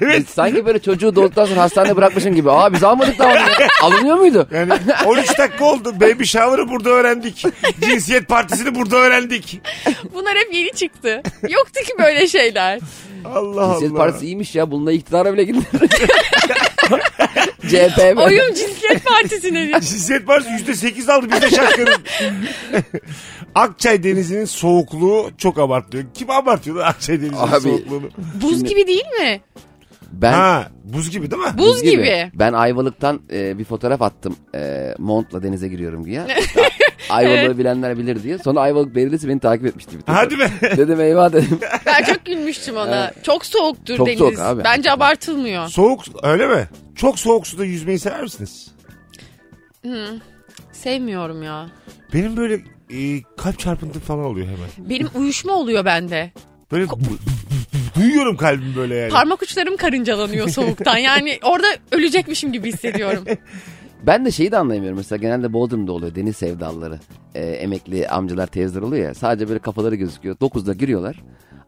Evet. 0.00 0.28
Sanki 0.30 0.66
böyle 0.66 0.78
çocuğu 0.78 1.16
doğduktan 1.16 1.44
sonra 1.44 1.60
hastanede 1.62 1.96
bırakmışım 1.96 2.34
gibi. 2.34 2.50
Aa 2.50 2.72
biz 2.72 2.84
almadık 2.84 3.18
daha 3.18 3.28
onu. 3.32 3.38
Alınıyor 3.82 4.16
muydu? 4.16 4.48
Yani 4.52 4.72
13 5.06 5.38
dakika 5.38 5.64
oldu. 5.64 6.00
Baby 6.00 6.24
shower'ı 6.24 6.68
burada 6.68 6.90
öğrendik. 6.90 7.44
Cinsiyet 7.80 8.28
partisini 8.28 8.74
burada 8.74 8.96
öğrendik. 8.96 9.60
Bunlar 10.14 10.34
hep 10.36 10.54
yeni 10.54 10.72
çıktı. 10.72 11.22
Yoktu 11.48 11.80
ki 11.86 11.92
böyle 11.98 12.26
şeyler. 12.28 12.80
Allah 13.34 13.68
Cinsiyet 13.70 13.92
Allah. 13.92 13.98
partisi 13.98 14.24
iyiymiş 14.26 14.54
ya. 14.54 14.70
Bununla 14.70 14.92
iktidara 14.92 15.32
bile 15.32 15.44
gidilir. 15.44 15.66
CHP 17.68 17.98
böyle. 17.98 18.20
Oyun 18.20 18.54
cinsiyet 18.54 19.04
partisine 19.04 19.66
diyor. 19.66 19.80
Cinsiyet 19.80 20.26
partisi 20.26 20.86
%8 20.86 21.12
aldı. 21.12 21.26
Biz 21.32 21.42
de 21.42 21.50
şaşkınız. 21.50 21.98
Akçay 23.54 24.02
Denizi'nin 24.02 24.44
soğukluğu 24.44 25.30
çok 25.38 25.58
abartıyor. 25.58 26.04
Kim 26.14 26.30
abartıyor 26.30 26.76
lan 26.76 26.88
Akçay 26.88 27.20
Denizi'nin 27.20 27.38
Abi, 27.52 27.60
soğukluğunu? 27.60 28.10
Buz 28.42 28.64
gibi 28.64 28.86
değil 28.86 29.06
mi? 29.20 29.40
Ben 30.12 30.32
Ha 30.32 30.70
buz 30.84 31.10
gibi 31.10 31.30
değil 31.30 31.42
mi? 31.42 31.58
Buz 31.58 31.82
gibi. 31.82 32.30
Ben 32.34 32.52
Ayvalık'tan 32.52 33.20
e, 33.32 33.58
bir 33.58 33.64
fotoğraf 33.64 34.02
attım. 34.02 34.36
E, 34.54 34.94
montla 34.98 35.42
denize 35.42 35.68
giriyorum 35.68 36.04
güya. 36.04 36.26
Ayvalık'ı 37.08 37.58
bilenler 37.58 37.98
bilir 37.98 38.22
diye. 38.22 38.38
Sonra 38.38 38.60
Ayvalık 38.60 38.94
Belediyesi 38.94 39.28
beni 39.28 39.40
takip 39.40 39.66
etmişti. 39.66 39.98
Bir 39.98 40.02
tek. 40.02 40.14
Hadi 40.14 40.38
be. 40.38 40.50
Dedim 40.76 41.00
eyvah 41.00 41.32
dedim. 41.32 41.58
Ben 41.86 42.04
çok 42.04 42.24
gülmüştüm 42.24 42.76
ona. 42.76 43.12
Çok 43.22 43.46
soğuktur 43.46 43.96
Çok 43.96 44.06
deniz. 44.06 44.18
soğuk 44.18 44.38
abi. 44.38 44.64
Bence 44.64 44.92
abartılmıyor. 44.92 45.68
Soğuk 45.68 46.04
öyle 46.22 46.46
mi? 46.46 46.68
Çok 46.94 47.18
soğuk 47.18 47.46
suda 47.46 47.64
yüzmeyi 47.64 47.98
sever 47.98 48.22
misiniz? 48.22 48.70
Sevmiyorum 50.72 51.42
ya. 51.42 51.66
Benim 52.14 52.36
böyle 52.36 52.54
e, 52.90 53.22
kalp 53.36 53.58
çarpıntı 53.58 54.00
falan 54.00 54.24
oluyor 54.24 54.46
hemen. 54.46 54.90
Benim 54.90 55.08
uyuşma 55.14 55.52
oluyor 55.52 55.84
bende. 55.84 56.32
Böyle 56.72 56.86
duyuyorum 57.94 58.36
kalbim 58.36 58.74
böyle 58.76 58.94
yani. 58.94 59.10
Parmak 59.10 59.42
uçlarım 59.42 59.76
karıncalanıyor 59.76 60.48
soğuktan. 60.48 60.96
Yani 60.96 61.38
orada 61.42 61.66
ölecekmişim 61.92 62.52
gibi 62.52 62.72
hissediyorum. 62.72 63.24
Ben 64.02 64.24
de 64.24 64.30
şeyi 64.30 64.52
de 64.52 64.56
anlayamıyorum. 64.58 64.98
Mesela 64.98 65.16
genelde 65.16 65.52
Bodrum'da 65.52 65.92
oluyor 65.92 66.14
deniz 66.14 66.36
sevdalıları. 66.36 66.98
E, 67.34 67.40
emekli 67.46 68.08
amcalar 68.08 68.46
teyzeler 68.46 68.82
oluyor 68.82 69.08
ya. 69.08 69.14
Sadece 69.14 69.48
böyle 69.48 69.58
kafaları 69.58 69.94
gözüküyor. 69.94 70.36
9'da 70.36 70.72
giriyorlar. 70.72 71.16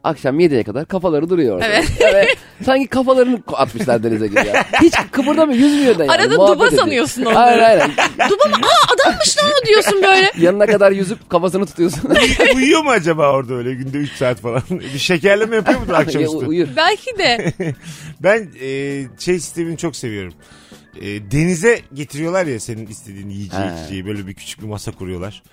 Akşam 0.03 0.39
7'ye 0.39 0.63
kadar 0.63 0.85
kafaları 0.85 1.29
duruyor 1.29 1.55
orada. 1.55 1.67
Evet. 1.67 1.85
Yani 2.01 2.25
sanki 2.65 2.87
kafalarını 2.87 3.39
atmışlar 3.53 4.03
denize 4.03 4.27
gibi 4.27 4.35
ya. 4.39 4.65
Hiç 4.81 4.93
kıpırdamıyor 5.11 5.59
yüzmüyor 5.59 5.97
da 5.97 6.03
yani. 6.05 6.11
Arada 6.11 6.35
Muhabbet 6.35 6.55
duba 6.57 6.67
ediyor. 6.67 6.81
sanıyorsun 6.81 7.21
onları. 7.25 7.37
Aynen 7.39 7.63
aynen. 7.63 7.91
Duba 8.29 8.49
mı? 8.49 8.55
Aa 8.65 8.93
adammış 8.93 9.37
lan 9.37 9.51
o 9.63 9.65
diyorsun 9.67 10.01
böyle. 10.03 10.31
Yanına 10.45 10.65
kadar 10.65 10.91
yüzüp 10.91 11.29
kafasını 11.29 11.65
tutuyorsun. 11.65 12.11
Uyuyor 12.55 12.83
mu 12.83 12.89
acaba 12.89 13.31
orada 13.31 13.53
öyle 13.53 13.73
günde 13.73 13.97
3 13.97 14.11
saat 14.11 14.39
falan? 14.39 14.61
Bir 14.93 14.99
şekerleme 14.99 15.55
yapıyor 15.55 15.79
mudur 15.79 15.93
Ya, 15.93 15.97
akşamüstü? 15.99 16.37
uyur. 16.37 16.67
Belki 16.75 17.17
de. 17.17 17.53
Ben 18.23 18.49
e, 18.61 18.67
şey 19.19 19.39
sistemini 19.39 19.77
çok 19.77 19.95
seviyorum. 19.95 20.33
E, 21.01 21.31
denize 21.31 21.81
getiriyorlar 21.93 22.45
ya 22.45 22.59
senin 22.59 22.87
istediğin 22.87 23.29
yiyeceği 23.29 23.63
He. 23.63 23.79
içeceği 23.79 24.05
böyle 24.05 24.27
bir 24.27 24.33
küçük 24.33 24.61
bir 24.61 24.67
masa 24.67 24.91
kuruyorlar. 24.91 25.43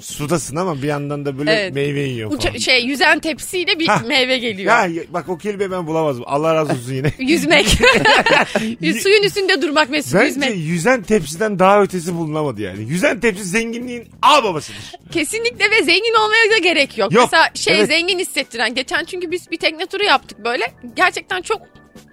Sudasın 0.00 0.56
ama 0.56 0.82
bir 0.82 0.86
yandan 0.86 1.24
da 1.24 1.38
böyle 1.38 1.52
Evet. 1.52 1.74
meyve 1.74 2.00
yiyor 2.00 2.30
falan. 2.30 2.40
Uça- 2.54 2.60
şey 2.60 2.84
yüzen 2.84 3.18
tepsiyle 3.20 3.78
bir 3.78 3.86
Ha. 3.86 4.02
meyve 4.06 4.38
geliyor. 4.38 4.72
Ya, 4.78 4.86
ya, 4.86 5.02
bak 5.08 5.28
o 5.28 5.38
kelimeyi 5.38 5.70
ben 5.70 5.86
bulamazdım. 5.86 6.24
Allah 6.26 6.54
razı 6.54 6.72
olsun 6.72 6.92
yine. 6.94 7.12
Yüzmek. 7.18 7.66
Suyun 9.02 9.22
üstünde 9.22 9.62
durmak 9.62 9.90
Mesut 9.90 10.14
Bence 10.14 10.26
yüzmek. 10.26 10.56
yüzen 10.56 11.02
tepsiden 11.02 11.58
daha 11.58 11.82
ötesi 11.82 12.14
bulunamadı 12.14 12.62
yani. 12.62 12.82
Yüzen 12.88 13.20
tepsi 13.20 13.44
zenginliğin 13.44 14.08
ağ 14.22 14.44
babasıdır. 14.44 14.92
Kesinlikle 15.12 15.70
ve 15.70 15.82
zengin 15.84 16.14
olmaya 16.24 16.50
da 16.54 16.58
gerek 16.58 16.98
yok. 16.98 17.12
Yok, 17.12 17.24
Mesela 17.24 17.50
şey 17.54 17.74
evet. 17.78 17.88
zengin 17.88 18.18
hissettiren. 18.18 18.74
Geçen 18.74 19.04
çünkü 19.04 19.30
biz 19.30 19.50
bir 19.50 19.56
tekne 19.58 19.86
turu 19.86 20.04
yaptık 20.04 20.44
böyle. 20.44 20.72
Gerçekten 20.96 21.42
çok 21.42 21.62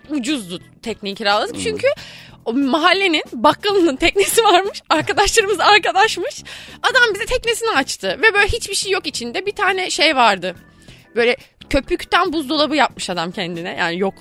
ucuzdu 0.10 0.62
tekneyi 0.82 1.16
kiraladık. 1.16 1.56
Hmm. 1.56 1.64
Çünkü 1.64 1.88
mahallenin 2.54 3.24
bakkalının 3.34 3.96
teknesi 3.96 4.44
varmış. 4.44 4.82
Arkadaşlarımız 4.90 5.60
arkadaşmış. 5.60 6.44
Adam 6.84 7.14
bize 7.14 7.26
teknesini 7.26 7.70
açtı. 7.70 8.20
Ve 8.22 8.34
böyle 8.34 8.48
hiçbir 8.48 8.76
şey 8.76 8.92
yok 8.92 9.08
içinde. 9.08 9.46
Bir 9.46 9.56
tane 9.56 9.90
şey 9.90 10.16
vardı. 10.16 10.56
Böyle 11.16 11.38
köpükten 11.70 12.34
buzdolabı 12.34 12.76
yapmış 12.76 13.10
adam 13.10 13.32
kendine. 13.32 13.76
Yani 13.80 14.00
yok 14.00 14.14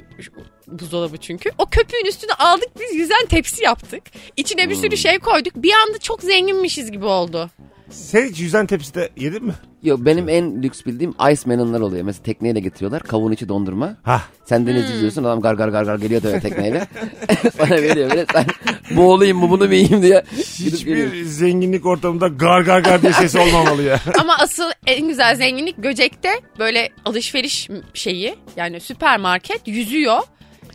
buzdolabı 0.66 1.16
çünkü. 1.16 1.50
O 1.58 1.66
köpüğün 1.66 2.06
üstüne 2.06 2.32
aldık 2.32 2.68
biz 2.80 2.94
yüzen 2.94 3.26
tepsi 3.28 3.64
yaptık. 3.64 4.02
İçine 4.36 4.70
bir 4.70 4.74
Hmm. 4.74 4.82
sürü 4.82 4.96
şey 4.96 5.18
koyduk. 5.18 5.56
Bir 5.56 5.72
anda 5.72 5.98
çok 5.98 6.22
zenginmişiz 6.22 6.90
gibi 6.90 7.04
oldu. 7.04 7.50
Sen 7.90 8.28
hiç 8.28 8.40
yüzen 8.40 8.66
tepside 8.66 9.10
yedin 9.16 9.44
mi? 9.44 9.52
Yok 9.82 10.00
benim 10.04 10.28
en 10.28 10.62
lüks 10.62 10.86
bildiğim 10.86 11.14
Ice 11.32 11.42
Melon'lar 11.46 11.80
oluyor. 11.80 12.04
Mesela 12.04 12.22
tekneyle 12.22 12.60
getiriyorlar. 12.60 13.02
Kavun 13.02 13.32
içi 13.32 13.48
dondurma. 13.48 13.96
Ha. 14.02 14.22
Sen 14.44 14.66
deniz 14.66 14.90
izliyorsun 14.90 15.24
adam 15.24 15.40
gar 15.40 15.54
gar 15.54 15.68
gar 15.68 15.84
gar 15.84 15.98
geliyor 15.98 16.22
da 16.22 16.28
öyle 16.28 16.40
tekneyle. 16.40 16.86
Sana 17.56 17.70
veriyor 17.70 18.10
böyle 18.10 18.26
sen 18.32 18.44
bu 18.90 19.12
olayım 19.12 19.38
mı 19.38 19.50
bunu 19.50 19.66
mu 19.66 19.74
yiyeyim 19.74 20.02
diye. 20.02 20.24
Gidip 20.58 20.86
geliyor. 20.86 21.06
Hiçbir 21.06 21.24
zenginlik 21.24 21.86
ortamında 21.86 22.28
gar 22.28 22.60
gar 22.60 22.80
gar 22.80 23.02
diye 23.02 23.12
ses 23.12 23.36
olmamalı 23.36 23.82
ya. 23.82 24.00
Ama 24.20 24.36
asıl 24.38 24.70
en 24.86 25.08
güzel 25.08 25.36
zenginlik 25.36 25.74
Göcek'te 25.78 26.30
böyle 26.58 26.88
alışveriş 27.04 27.68
şeyi 27.94 28.34
yani 28.56 28.80
süpermarket 28.80 29.68
yüzüyor. 29.68 30.18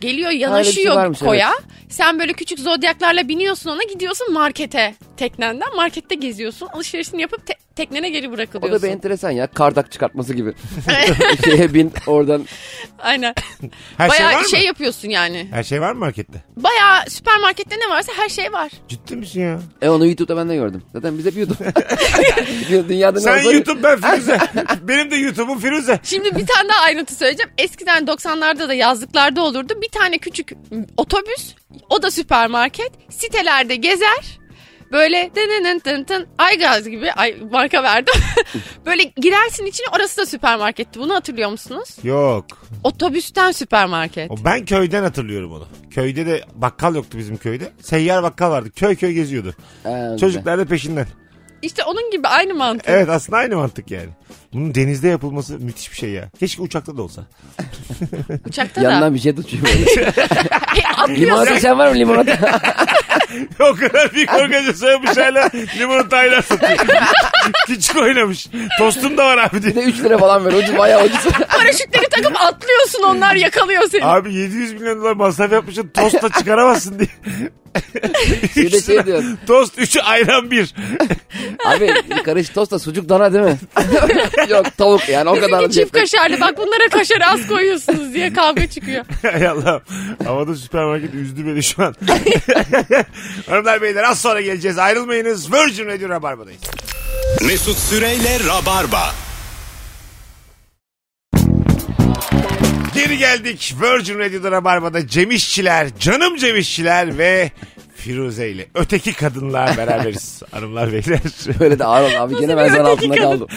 Geliyor 0.02 0.30
şey 0.30 0.38
yanaşıyor 0.40 1.14
koya. 1.14 1.52
Sen 1.88 2.18
böyle 2.18 2.32
küçük 2.32 2.58
zodyaklarla 2.58 3.28
biniyorsun 3.28 3.70
ona 3.70 3.82
gidiyorsun 3.82 4.32
markete 4.32 4.94
teknenden. 5.16 5.74
Markette 5.76 6.14
geziyorsun. 6.14 6.68
Alışverişini 6.72 7.20
yapıp 7.20 7.46
te- 7.46 7.54
teknene 7.76 8.10
geri 8.10 8.28
O 8.28 8.32
bırakılıyorsun. 8.32 8.82
da 8.82 8.86
bir 8.86 8.92
enteresan 8.92 9.30
ya. 9.30 9.46
Kardak 9.46 9.92
çıkartması 9.92 10.34
gibi. 10.34 10.52
Şeye 11.44 11.74
bin 11.74 11.92
oradan. 12.06 12.44
Aynen. 12.98 13.34
Her 13.98 14.10
şey 14.10 14.18
Bayağı 14.20 14.34
var 14.34 14.40
mı? 14.42 14.48
şey 14.48 14.60
yapıyorsun 14.64 15.08
yani. 15.08 15.48
Her 15.50 15.62
şey 15.62 15.80
var 15.80 15.92
mı 15.92 15.98
markette? 15.98 16.44
Bayağı 16.56 17.10
süpermarkette 17.10 17.76
ne 17.76 17.90
varsa 17.90 18.12
her 18.16 18.28
şey 18.28 18.52
var. 18.52 18.70
Ciddi 18.88 19.16
misin 19.16 19.40
ya? 19.40 19.60
E 19.82 19.88
onu 19.88 20.06
YouTube'da 20.06 20.36
ben 20.36 20.48
de 20.48 20.54
gördüm. 20.56 20.82
Zaten 20.92 21.18
biz 21.18 21.26
hep 21.26 21.36
YouTube. 21.36 21.64
Dünyada 22.88 23.18
ne 23.18 23.24
Sen 23.24 23.38
olsa- 23.38 23.52
YouTube 23.52 23.82
ben 23.82 24.00
Firuze. 24.00 24.38
Benim 24.82 25.10
de 25.10 25.16
YouTube'um 25.16 25.58
Firuze. 25.58 26.00
Şimdi 26.02 26.24
bir 26.36 26.46
tane 26.46 26.68
daha 26.68 26.80
ayrıntı 26.84 27.14
söyleyeceğim. 27.14 27.50
Eskiden 27.58 28.04
90'larda 28.04 28.68
da 28.68 28.74
yazlıklarda 28.74 29.42
olurdu. 29.42 29.72
Bir 29.82 29.88
tane 29.92 30.18
küçük 30.18 30.52
otobüs, 30.96 31.54
o 31.90 32.02
da 32.02 32.10
süpermarket. 32.10 32.92
Sitelerde 33.08 33.76
gezer. 33.76 34.38
Böyle 34.92 35.30
dın 35.36 35.78
tın 35.78 36.04
tın 36.04 36.26
Aygaz 36.38 36.88
gibi 36.88 37.12
ay 37.12 37.36
marka 37.50 37.82
verdim. 37.82 38.14
Böyle 38.86 39.02
girersin 39.02 39.66
içine 39.66 39.86
orası 39.96 40.20
da 40.20 40.26
süpermarketti. 40.26 41.00
Bunu 41.00 41.14
hatırlıyor 41.14 41.50
musunuz? 41.50 41.96
Yok. 42.02 42.46
Otobüsten 42.84 43.52
süpermarket. 43.52 44.30
O 44.30 44.34
ben 44.44 44.64
köyden 44.64 45.02
hatırlıyorum 45.02 45.52
onu. 45.52 45.66
Köyde 45.90 46.26
de 46.26 46.44
bakkal 46.54 46.94
yoktu 46.94 47.18
bizim 47.18 47.36
köyde. 47.36 47.72
Seyyar 47.82 48.22
bakkal 48.22 48.50
vardı. 48.50 48.70
Köy 48.76 48.96
köy 48.96 49.12
geziyordu. 49.12 49.54
Güzel. 49.84 50.18
Çocuklar 50.18 50.58
da 50.58 50.64
peşinden. 50.64 51.06
İşte 51.62 51.84
onun 51.84 52.10
gibi 52.10 52.28
aynı 52.28 52.54
mantık. 52.54 52.88
Evet 52.88 53.08
aslında 53.08 53.38
aynı 53.38 53.56
mantık 53.56 53.90
yani. 53.90 54.08
Bunun 54.52 54.74
denizde 54.74 55.08
yapılması 55.08 55.58
müthiş 55.58 55.90
bir 55.92 55.96
şey 55.96 56.10
ya. 56.10 56.28
Keşke 56.40 56.62
uçakta 56.62 56.96
da 56.96 57.02
olsa. 57.02 57.22
Uçakta 58.48 58.80
Yandan 58.82 59.10
da. 59.10 59.14
bir 59.14 59.18
şey 59.20 59.34
tutuyor 59.34 59.62
böyle. 59.64 60.12
E, 60.72 60.82
atlıyorsun. 60.96 61.22
limonata 61.26 61.60
sen 61.60 61.78
var 61.78 61.88
mı 61.88 61.94
limonata? 61.94 62.32
o 63.60 63.74
kadar 63.74 64.12
büyük 64.14 64.34
organizasyon 64.34 64.90
yapmış 64.90 65.16
hala 65.16 65.50
limonatayla 65.78 66.42
satıyor. 66.42 66.78
Küçük 67.66 67.96
oynamış. 67.96 68.46
Tostum 68.78 69.16
da 69.18 69.24
var 69.26 69.38
abi 69.38 69.56
bir 69.56 69.62
diye. 69.62 69.74
de 69.74 69.80
3 69.82 69.98
lira 70.00 70.18
falan 70.18 70.44
ver. 70.46 70.52
Ucuz 70.52 70.78
bayağı 70.78 71.04
ucuz. 71.04 71.24
Paraşütleri 71.48 72.08
takıp 72.10 72.40
atlıyorsun 72.40 73.02
onlar 73.02 73.34
yakalıyor 73.34 73.82
seni. 73.90 74.04
Abi 74.04 74.34
700 74.34 74.72
milyon 74.72 75.00
dolar 75.00 75.12
masraf 75.12 75.52
yapmışsın 75.52 75.88
tost 75.94 76.22
da 76.22 76.28
çıkaramazsın 76.28 76.98
diye. 76.98 77.08
Bir 78.56 78.72
de 78.72 78.76
Üç 78.76 78.84
şey 78.86 78.94
lira. 78.96 79.06
diyor. 79.06 79.22
Tost 79.46 79.78
3'ü 79.78 80.00
ayran 80.00 80.50
1. 80.50 80.74
Abi 81.66 81.94
karış 82.24 82.48
tost 82.48 82.72
da 82.72 82.78
sucuk 82.78 83.08
dana 83.08 83.32
değil 83.32 83.44
mi? 83.44 83.56
Yok 84.48 84.76
tavuk 84.78 85.08
yani 85.08 85.30
o 85.30 85.34
kadar 85.34 85.50
da 85.52 85.68
Bizimki 85.68 85.74
çift 85.74 85.94
cepte. 85.94 86.00
kaşarlı 86.00 86.40
bak 86.40 86.58
bunlara 86.58 86.88
kaşarı 86.90 87.26
az 87.26 87.46
koyuyorsunuz 87.46 88.14
diye 88.14 88.32
kavga 88.32 88.66
çıkıyor. 88.66 89.04
Hay 89.22 89.46
Allah'ım. 89.48 89.82
Havada 90.26 90.54
süpermarket 90.56 91.14
üzdü 91.14 91.46
beni 91.46 91.62
şu 91.62 91.82
an. 91.84 91.94
Hanımlar 93.48 93.82
beyler 93.82 94.02
az 94.04 94.20
sonra 94.20 94.40
geleceğiz. 94.40 94.78
Ayrılmayınız. 94.78 95.52
Virgin 95.52 95.86
Radio 95.86 96.08
Rabarba'dayız. 96.08 96.60
Mesut 97.46 97.78
Süreyle 97.78 98.38
Rabarba. 98.48 99.10
Geri 102.94 103.18
geldik. 103.18 103.74
Virgin 103.82 104.18
Radio'da 104.18 104.50
Rabarba'da 104.50 105.06
Cem 105.08 105.30
İşçiler, 105.30 105.88
canım 105.98 106.36
Cem 106.36 106.56
İşçiler 106.56 107.18
ve 107.18 107.50
Firuze 108.02 108.48
ile 108.50 108.66
öteki 108.74 109.12
kadınlar 109.12 109.76
beraberiz. 109.76 110.42
Hanımlar 110.50 110.92
beyler. 110.92 111.20
Böyle 111.60 111.78
de 111.78 111.84
ağır 111.84 112.10
ol 112.10 112.14
abi 112.20 112.40
gene 112.40 112.56
ben 112.56 112.68
zan 112.68 112.84
altında 112.84 113.14
kadın? 113.14 113.22
kaldım. 113.22 113.48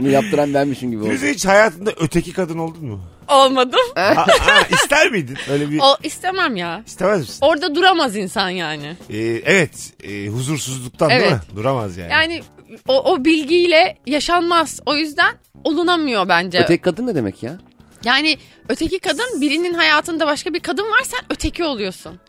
Bunu 0.00 0.08
yaptıran 0.08 0.54
benmişim 0.54 0.90
gibi 0.90 1.00
oldu. 1.00 1.08
Firuze 1.08 1.30
hiç 1.30 1.46
hayatında 1.46 1.92
öteki 2.00 2.32
kadın 2.32 2.58
oldun 2.58 2.84
mu? 2.84 3.00
Olmadım. 3.28 3.80
ha, 3.94 4.26
ha, 4.40 4.62
ister 4.70 5.10
miydin? 5.10 5.36
Öyle 5.50 5.70
bir 5.70 5.78
O 5.82 5.96
istemem 6.02 6.56
ya. 6.56 6.82
istemez 6.86 7.20
misin? 7.20 7.38
Orada 7.40 7.74
duramaz 7.74 8.16
insan 8.16 8.48
yani. 8.48 8.96
Ee, 9.10 9.18
evet. 9.44 9.92
e, 10.04 10.26
huzursuzluktan 10.28 11.10
değil 11.10 11.20
Evet. 11.22 11.32
mi? 11.32 11.56
Duramaz 11.56 11.96
yani. 11.96 12.12
Yani 12.12 12.42
o, 12.88 13.12
o 13.12 13.24
bilgiyle 13.24 13.98
yaşanmaz. 14.06 14.80
O 14.86 14.96
yüzden 14.96 15.34
olunamıyor 15.64 16.28
bence. 16.28 16.58
Öteki 16.58 16.82
kadın 16.82 17.06
ne 17.06 17.14
demek 17.14 17.42
ya? 17.42 17.58
Yani 18.04 18.38
öteki 18.68 18.98
kadın 18.98 19.40
birinin 19.40 19.74
hayatında 19.74 20.26
başka 20.26 20.54
bir 20.54 20.60
kadın 20.60 20.84
var 20.84 21.02
sen 21.04 21.20
öteki 21.30 21.64
oluyorsun. 21.64 22.20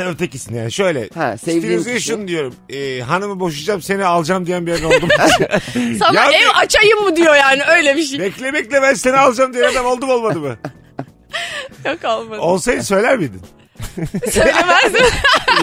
Ötekisin 0.00 0.54
yani 0.54 0.72
şöyle. 0.72 1.08
Ha, 1.14 1.36
sevdiğin 1.38 1.60
Firuzeye 1.62 1.96
kişi. 1.96 2.08
şunu 2.08 2.28
diyorum. 2.28 2.54
E, 2.70 3.00
hanımı 3.00 3.40
boşayacağım 3.40 3.82
seni 3.82 4.04
alacağım 4.04 4.46
diyen 4.46 4.66
bir 4.66 4.72
adam 4.72 4.86
oldu 4.86 5.06
mu? 5.06 5.12
Sana 5.98 6.20
Ya 6.24 6.30
ev 6.30 6.46
açayım 6.56 6.98
mı 7.02 7.16
diyor 7.16 7.34
yani 7.36 7.62
öyle 7.76 7.96
bir 7.96 8.02
şey. 8.02 8.18
bekle 8.20 8.52
bekle 8.52 8.82
ben 8.82 8.94
seni 8.94 9.16
alacağım 9.16 9.54
diyen 9.54 9.72
adam 9.72 9.86
oldu 9.86 10.06
mu 10.06 10.12
olmadı 10.12 10.40
mı? 10.40 10.56
Yok 11.86 12.04
olmadı. 12.04 12.40
Olsaydı 12.40 12.82
söyler 12.82 13.16
miydin? 13.18 13.40
Söylemezdim. 14.30 15.06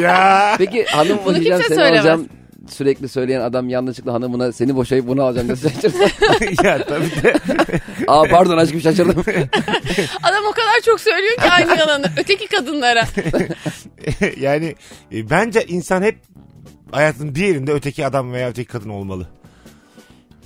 ya. 0.01 0.55
Peki 0.57 0.85
hanım 0.85 1.17
Bunu 1.17 1.35
boşayacağım 1.35 1.61
seni 1.67 1.75
söylemez. 1.75 1.99
alacağım. 1.99 2.29
Sürekli 2.69 3.09
söyleyen 3.09 3.41
adam 3.41 3.69
yanlışlıkla 3.69 4.13
hanımına 4.13 4.51
seni 4.51 4.75
boşayıp 4.75 5.07
bunu 5.07 5.23
alacağım 5.23 5.47
diye 5.47 5.57
şaşırsa. 5.57 6.03
ya 6.63 6.85
tabii 6.85 7.23
de. 7.23 7.33
Aa 8.07 8.23
pardon 8.23 8.57
aşkım 8.57 8.81
şaşırdım. 8.81 9.19
Adam 10.23 10.43
o 10.49 10.51
kadar 10.51 10.81
çok 10.85 10.99
söylüyor 11.01 11.35
ki 11.35 11.51
aynı 11.51 11.79
yalanı. 11.79 12.11
Öteki 12.17 12.47
kadınlara. 12.47 13.07
yani 14.39 14.75
e, 15.13 15.29
bence 15.29 15.65
insan 15.67 16.01
hep 16.01 16.17
hayatının 16.91 17.35
bir 17.35 17.47
yerinde 17.47 17.71
öteki 17.73 18.05
adam 18.05 18.33
veya 18.33 18.49
öteki 18.49 18.67
kadın 18.71 18.89
olmalı. 18.89 19.27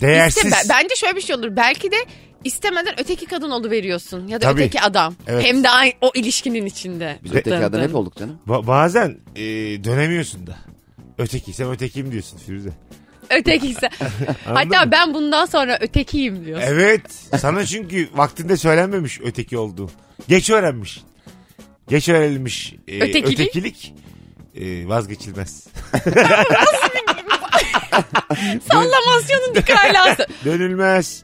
Değersiz. 0.02 0.46
İşte 0.46 0.58
ben- 0.58 0.70
bence 0.70 0.96
şöyle 0.96 1.16
bir 1.16 1.22
şey 1.22 1.36
olur. 1.36 1.56
Belki 1.56 1.92
de 1.92 1.96
istemeden 2.44 2.94
öteki 3.00 3.26
kadın 3.26 3.72
veriyorsun 3.72 4.28
ya 4.28 4.42
da 4.42 4.46
Tabii. 4.46 4.62
öteki 4.62 4.82
adam. 4.82 5.16
Evet. 5.28 5.46
Hem 5.46 5.64
de 5.64 5.70
aynı, 5.70 5.94
o 6.02 6.12
ilişkinin 6.16 6.66
içinde. 6.66 7.20
Biz 7.24 7.32
öteki 7.36 7.56
adam 7.56 7.82
hep 7.82 7.96
olduk 7.96 8.16
canım. 8.16 8.40
Ba- 8.48 8.68
bazen 8.68 9.18
e, 9.36 9.44
dönemiyorsun 9.84 10.48
da. 10.48 10.56
Ötekiysem 11.18 11.72
ötekiyim 11.72 12.12
diyorsun 12.12 12.38
Firuze. 12.38 12.70
Ötekiyse. 13.30 13.90
Hatta 14.46 14.92
ben 14.92 15.14
bundan 15.14 15.46
sonra 15.46 15.78
ötekiyim 15.82 16.46
diyorsun. 16.46 16.68
Evet. 16.68 17.02
Sana 17.40 17.66
çünkü 17.66 18.10
vaktinde 18.14 18.58
söylenmemiş 18.58 19.20
öteki 19.24 19.58
olduğu. 19.58 19.92
Geç 20.28 20.50
öğrenmiş. 20.50 21.02
Geç 21.90 22.10
öğrenilmiş. 22.10 22.74
e, 22.88 23.02
Ötekilik? 23.02 23.40
Ötekilik 23.40 23.94
e, 24.56 24.88
vazgeçilmez. 24.88 25.68
Sallamasyonun 28.72 29.56
dik 29.56 29.70
alası. 29.70 30.28
Dönülmez. 30.46 31.24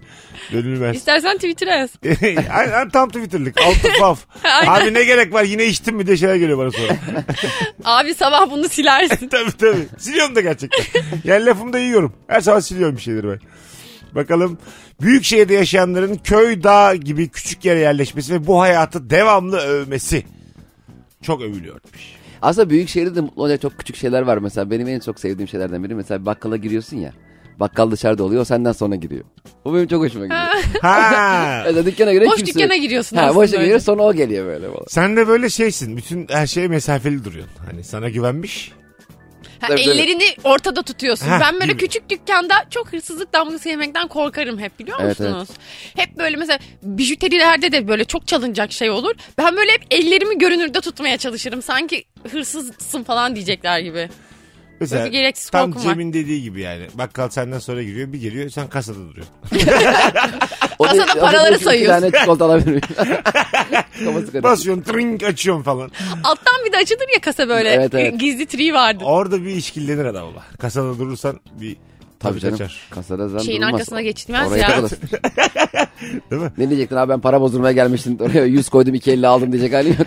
Dönülmez. 0.51 0.95
İstersen 0.95 1.35
Twitter'a 1.35 1.75
yaz. 1.75 1.89
Aynen 2.53 2.89
tam 2.89 3.09
Twitter'lık. 3.09 3.61
Altı. 3.61 4.15
Aynen. 4.43 4.85
Abi 4.85 4.93
ne 4.93 5.03
gerek 5.03 5.33
var 5.33 5.43
yine 5.43 5.65
içtim 5.65 5.95
mi 5.95 6.07
diye 6.07 6.17
şeyler 6.17 6.35
geliyor 6.35 6.57
bana 6.57 6.71
sonra. 6.71 6.95
Abi 7.83 8.13
sabah 8.13 8.51
bunu 8.51 8.69
silersin. 8.69 9.27
tabii 9.29 9.51
tabii. 9.51 9.87
Siliyorum 9.97 10.35
da 10.35 10.41
gerçekten. 10.41 11.03
Yani 11.23 11.45
lafımı 11.45 11.73
da 11.73 11.79
yiyorum. 11.79 12.13
Her 12.27 12.41
sabah 12.41 12.61
siliyorum 12.61 12.97
bir 12.97 13.01
şeyleri 13.01 13.27
ben. 13.27 13.39
Bakalım 14.15 14.57
büyük 15.01 15.23
şehirde 15.23 15.53
yaşayanların 15.53 16.15
köy, 16.15 16.63
dağ 16.63 16.95
gibi 16.95 17.29
küçük 17.29 17.65
yere 17.65 17.79
yerleşmesi 17.79 18.33
ve 18.33 18.47
bu 18.47 18.61
hayatı 18.61 19.09
devamlı 19.09 19.59
övmesi. 19.59 20.25
Çok 21.21 21.41
övülüyormuş. 21.41 22.18
Aslında 22.41 22.69
büyük 22.69 22.89
şehirde 22.89 23.15
de 23.15 23.21
mutlu 23.21 23.41
olacak 23.41 23.61
çok 23.61 23.77
küçük 23.77 23.95
şeyler 23.95 24.21
var 24.21 24.37
mesela. 24.37 24.71
Benim 24.71 24.87
en 24.87 24.99
çok 24.99 25.19
sevdiğim 25.19 25.47
şeylerden 25.47 25.83
biri. 25.83 25.95
Mesela 25.95 26.25
bakkala 26.25 26.57
giriyorsun 26.57 26.97
ya. 26.97 27.13
Bakkal 27.59 27.91
dışarıda 27.91 28.23
oluyor 28.23 28.41
o 28.41 28.45
senden 28.45 28.71
sonra 28.71 28.95
giriyor. 28.95 29.23
O 29.65 29.73
benim 29.73 29.87
çok 29.87 30.03
hoşuma 30.03 30.25
gidiyor. 30.25 30.41
Ha. 30.81 31.61
Mesela 31.65 31.85
dükkana 31.85 32.13
göre 32.13 32.25
Boş 32.25 32.35
kimse 32.37 32.53
dükkana 32.53 32.75
giriyorsun 32.75 33.17
Ha, 33.17 33.23
aslında 33.23 33.39
boş 33.41 33.47
dükkana 33.49 33.63
giriyor 33.63 33.79
sonra 33.79 34.03
o 34.03 34.13
geliyor 34.13 34.45
böyle. 34.45 34.67
falan. 34.67 34.85
Sen 34.87 35.17
de 35.17 35.27
böyle 35.27 35.49
şeysin. 35.49 35.97
Bütün 35.97 36.27
her 36.29 36.47
şeye 36.47 36.67
mesafeli 36.67 37.23
duruyorsun. 37.25 37.53
Hani 37.71 37.83
sana 37.83 38.09
güvenmiş. 38.09 38.71
Ha, 39.61 39.67
Tabii, 39.67 39.81
ellerini 39.81 40.35
ortada 40.43 40.81
tutuyorsun. 40.81 41.25
Heh, 41.25 41.39
ben 41.41 41.59
böyle 41.59 41.77
küçük 41.77 42.09
dükkanda 42.09 42.53
çok 42.69 42.93
hırsızlık 42.93 43.33
damgası 43.33 43.69
yemekten 43.69 44.07
korkarım 44.07 44.59
hep 44.59 44.79
biliyor 44.79 44.97
Evet, 45.01 45.19
musunuz? 45.19 45.49
Hep 45.95 46.17
böyle 46.17 46.35
mesela 46.37 46.59
bijuterilerde 46.83 47.71
de 47.71 47.87
böyle 47.87 48.05
çok 48.05 48.27
çalınacak 48.27 48.71
şey 48.71 48.89
olur. 48.89 49.15
Ben 49.37 49.55
böyle 49.57 49.71
hep 49.71 49.81
ellerimi 49.91 50.37
görünürde 50.37 50.81
tutmaya 50.81 51.17
çalışırım. 51.17 51.61
Sanki 51.61 52.03
hırsızsın 52.31 53.03
falan 53.03 53.35
diyecekler 53.35 53.79
gibi. 53.79 54.09
Mesela 54.79 54.99
Böyle 55.03 55.13
bir 55.13 55.17
gereksiz 55.19 55.49
tam 55.49 55.71
korkum 55.71 55.89
var. 55.89 55.93
Cem'in 55.93 56.13
dediği 56.13 56.41
gibi 56.41 56.61
yani. 56.61 56.87
Bakkal 56.93 57.29
senden 57.29 57.59
sonra 57.59 57.83
giriyor. 57.83 58.13
Bir 58.13 58.21
geliyor 58.21 58.49
sen 58.49 58.67
kasada 58.67 58.97
duruyorsun. 58.97 59.33
O 60.79 60.83
da- 60.85 60.87
Kasada 60.89 61.13
o 61.13 61.15
da 61.15 61.19
paraları 61.21 61.47
diyor 61.49 61.57
ki, 61.59 61.63
sayıyorsun. 61.63 62.03
Bir 62.07 62.11
tane 62.11 62.21
çikolata 62.21 62.45
alabilir 62.45 62.67
miyim? 62.67 62.81
Kafası 62.95 64.25
karışık. 64.25 64.43
Basıyorsun 64.43 64.83
trink 64.83 65.23
açıyorsun 65.23 65.63
falan. 65.63 65.91
Alttan 66.23 66.65
bir 66.65 66.71
de 66.71 66.77
açılır 66.77 67.07
ya 67.13 67.21
kasa 67.21 67.49
böyle. 67.49 67.69
Evet, 67.69 67.93
evet. 67.93 68.19
Gizli 68.19 68.45
tri 68.45 68.73
vardı. 68.73 69.03
Orada 69.03 69.43
bir 69.43 69.49
işkillenir 69.55 70.05
adam 70.05 70.27
ama. 70.27 70.41
Kasada 70.59 70.99
durursan 70.99 71.39
bir 71.61 71.77
Tabii 72.19 72.39
canım. 72.39 72.57
kaçar. 72.57 72.87
Kasada 72.89 73.27
zan 73.29 73.39
Şeyin 73.39 73.61
durmaz. 73.61 73.73
arkasına 73.73 74.01
geçilmez 74.01 74.47
Oraya 74.51 74.57
ya. 74.61 74.67
takılırsın. 74.67 74.99
Değil 76.31 76.41
mi? 76.41 76.51
Ne 76.57 76.69
diyecektin 76.69 76.95
abi 76.95 77.09
ben 77.09 77.19
para 77.21 77.41
bozulmaya 77.41 77.71
gelmiştim. 77.71 78.17
Oraya 78.21 78.45
100 78.45 78.69
koydum 78.69 78.93
250 78.93 79.27
aldım 79.27 79.51
diyecek 79.51 79.73
hali 79.73 79.89
yok. 79.89 79.97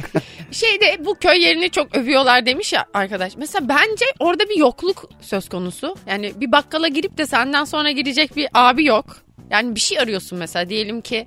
Şeyde 0.53 1.05
bu 1.05 1.15
köy 1.15 1.43
yerini 1.43 1.71
çok 1.71 1.97
övüyorlar 1.97 2.47
demiş 2.47 2.73
ya 2.73 2.87
arkadaş. 2.95 3.37
Mesela 3.37 3.69
bence 3.69 4.05
orada 4.19 4.49
bir 4.49 4.57
yokluk 4.57 5.09
söz 5.21 5.49
konusu. 5.49 5.97
Yani 6.07 6.33
bir 6.37 6.53
bakkala 6.53 6.89
girip 6.89 7.19
de 7.19 7.27
senden 7.27 7.65
sonra 7.65 7.91
girecek 7.91 8.37
bir 8.37 8.49
abi 8.55 8.85
yok. 8.85 9.17
Yani 9.51 9.75
bir 9.75 9.81
şey 9.81 9.99
arıyorsun 9.99 10.39
mesela 10.39 10.69
diyelim 10.69 11.01
ki 11.01 11.27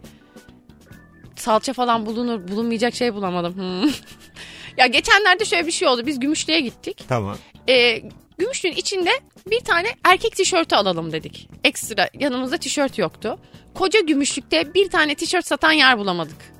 salça 1.36 1.74
falan 1.74 2.06
bulunur 2.06 2.48
bulunmayacak 2.48 2.96
şey 2.96 3.14
bulamadım. 3.14 3.56
Hmm. 3.56 3.90
ya 4.78 4.88
geçenlerde 4.88 5.46
şöyle 5.46 5.68
bir 5.68 5.72
şey 5.72 5.88
oldu. 5.88 6.06
Biz 6.06 6.20
Gümüşlü'ye 6.20 6.60
gittik. 6.60 7.04
Tamam. 7.08 7.38
Ee, 7.70 8.02
Gümüşlü'nün 8.38 8.76
içinde 8.76 9.12
bir 9.48 9.60
tane 9.60 9.88
erkek 10.04 10.36
tişörtü 10.36 10.76
alalım 10.76 11.12
dedik. 11.12 11.50
Ekstra 11.64 12.10
yanımızda 12.20 12.58
tişört 12.58 12.98
yoktu. 12.98 13.40
Koca 13.74 14.00
Gümüşlük'te 14.00 14.74
bir 14.74 14.90
tane 14.90 15.16
tişört 15.16 15.48
satan 15.48 15.72
yer 15.72 15.98
bulamadık. 15.98 16.55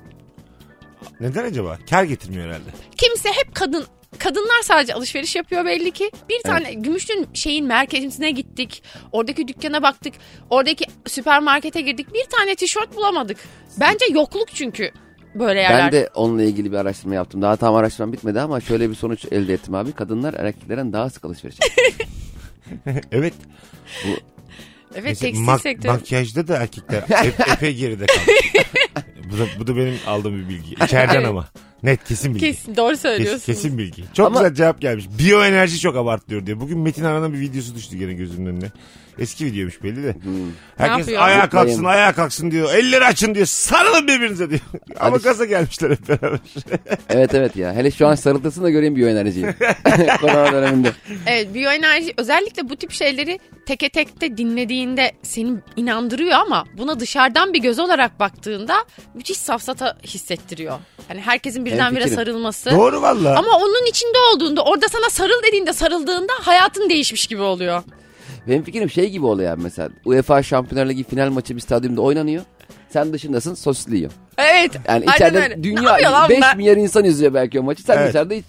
Neden 1.20 1.44
acaba? 1.44 1.78
Kar 1.90 2.04
getirmiyor 2.04 2.46
herhalde. 2.46 2.70
kimse 2.96 3.28
hep 3.28 3.54
kadın 3.54 3.84
kadınlar 4.18 4.62
sadece 4.62 4.94
alışveriş 4.94 5.36
yapıyor 5.36 5.64
belli 5.64 5.90
ki. 5.90 6.10
Bir 6.28 6.42
tane 6.42 6.74
Gümüşlü'nün 6.74 7.28
şeyin 7.34 7.66
merkezine 7.66 8.30
gittik. 8.30 8.82
Oradaki 9.12 9.48
dükkana 9.48 9.82
baktık. 9.82 10.14
Oradaki 10.50 10.84
süpermarkete 11.06 11.80
girdik. 11.80 12.14
Bir 12.14 12.24
tane 12.38 12.54
tişört 12.54 12.96
bulamadık. 12.96 13.36
Bence 13.80 14.04
yokluk 14.12 14.48
çünkü 14.54 14.90
böyle 15.34 15.60
yerler. 15.60 15.84
Ben 15.84 15.92
de 15.92 16.10
onunla 16.14 16.42
ilgili 16.42 16.72
bir 16.72 16.76
araştırma 16.76 17.14
yaptım. 17.14 17.42
Daha 17.42 17.56
tam 17.56 17.74
araştırmam 17.74 18.12
bitmedi 18.12 18.40
ama 18.40 18.60
şöyle 18.60 18.90
bir 18.90 18.94
sonuç 18.94 19.24
elde 19.30 19.54
ettim 19.54 19.74
abi. 19.74 19.92
Kadınlar 19.92 20.34
erkeklerden 20.34 20.92
daha 20.92 21.10
sık 21.10 21.24
alışveriş 21.24 21.56
yapıyor. 21.60 22.06
evet. 23.12 23.34
evet 24.04 25.02
Mesela 25.04 25.14
tekstil 25.14 25.44
mak- 25.44 25.60
sektörü. 25.62 25.92
makyajda 25.92 26.48
da 26.48 26.56
erkekler 26.56 27.00
ep- 27.08 27.52
epey 27.52 27.74
geride 27.74 28.06
kaldı. 28.06 28.30
bu, 29.32 29.38
da, 29.38 29.46
bu 29.58 29.66
da 29.66 29.76
benim 29.76 29.98
aldığım 30.06 30.38
bir 30.38 30.48
bilgi. 30.48 30.74
İçeriden 30.84 31.24
ama. 31.24 31.48
Net 31.82 32.04
kesin 32.04 32.34
bilgi. 32.34 32.46
Kesin 32.46 32.76
doğru 32.76 32.96
söylüyorsun. 32.96 33.46
kesin 33.46 33.78
bilgi. 33.78 34.04
Çok 34.14 34.26
Ama- 34.26 34.40
güzel 34.40 34.54
cevap 34.54 34.80
gelmiş. 34.80 35.06
Biyoenerji 35.18 35.80
çok 35.80 35.96
abartılıyor 35.96 36.46
diye. 36.46 36.60
Bugün 36.60 36.78
Metin 36.78 37.04
Aran'ın 37.04 37.32
bir 37.32 37.40
videosu 37.40 37.74
düştü 37.74 37.96
gene 37.96 38.12
gözümün 38.12 38.46
önüne. 38.46 38.70
Eski 39.18 39.46
videoymuş 39.46 39.82
belli 39.82 40.02
de. 40.02 40.16
Herkes 40.76 40.98
yapıyor? 40.98 41.22
ayağa 41.22 41.48
kalksın 41.48 41.84
ayağa 41.84 42.12
kalksın 42.12 42.50
diyor. 42.50 42.74
Elleri 42.74 43.04
açın 43.04 43.34
diyor. 43.34 43.46
Sarılın 43.46 44.08
birbirinize 44.08 44.50
diyor. 44.50 44.60
Ama 45.00 45.16
gaza 45.16 45.44
gelmişler 45.44 45.90
hep 45.90 46.08
beraber. 46.08 46.38
evet 47.08 47.34
evet 47.34 47.56
ya. 47.56 47.74
Hele 47.74 47.90
şu 47.90 48.06
an 48.06 48.14
sarıltırsın 48.14 48.64
da 48.64 48.70
göreyim 48.70 48.96
biyoenerjiyi. 48.96 49.46
Korona 50.20 50.52
döneminde. 50.52 50.92
Evet 51.26 51.54
biyoenerji 51.54 52.14
özellikle 52.16 52.68
bu 52.68 52.76
tip 52.76 52.92
şeyleri 52.92 53.38
teke 53.66 53.88
tekte 53.88 54.36
dinlediğinde 54.36 55.12
seni 55.22 55.52
inandırıyor 55.76 56.32
ama 56.32 56.64
buna 56.78 57.00
dışarıdan 57.00 57.52
bir 57.52 57.58
göz 57.62 57.78
olarak 57.78 58.20
baktığında 58.20 58.74
müthiş 59.14 59.38
safsata 59.38 59.98
hissettiriyor. 60.04 60.78
Yani 61.10 61.20
herkesin 61.20 61.64
birdenbire 61.66 62.00
fikrim. 62.02 62.16
sarılması. 62.16 62.70
Doğru 62.70 63.02
valla. 63.02 63.38
Ama 63.38 63.56
onun 63.56 63.86
içinde 63.90 64.18
olduğunda 64.34 64.62
orada 64.64 64.86
sana 64.88 65.10
sarıl 65.10 65.42
dediğinde 65.48 65.72
sarıldığında 65.72 66.32
hayatın 66.42 66.88
değişmiş 66.90 67.26
gibi 67.26 67.42
oluyor. 67.42 67.82
Benim 68.48 68.62
fikrim 68.62 68.90
şey 68.90 69.10
gibi 69.10 69.26
oluyor 69.26 69.52
abi 69.52 69.62
mesela. 69.62 69.88
UEFA 70.04 70.42
Şampiyonlar 70.42 70.88
Ligi 70.90 71.04
final 71.04 71.30
maçı 71.30 71.56
bir 71.56 71.60
stadyumda 71.60 72.00
oynanıyor. 72.00 72.42
Sen 72.90 73.12
dışındasın 73.12 73.54
sosisli 73.54 73.96
yiyorsun. 73.96 74.18
Evet. 74.38 74.70
Yani 74.74 75.04
aynen 75.06 75.12
içeride 75.14 75.38
öyle. 75.42 75.58
Ne 75.58 75.62
dünya 75.62 75.82
yapıyor 75.82 76.10
lan 76.10 76.28
5 76.28 76.36
bunlar? 76.36 76.56
milyar 76.56 76.76
insan 76.76 77.04
izliyor 77.04 77.34
belki 77.34 77.60
o 77.60 77.62
maçı. 77.62 77.82
Sen 77.82 77.96
Evet. 77.98 78.08
dışarıda 78.08 78.34
hiç 78.34 78.44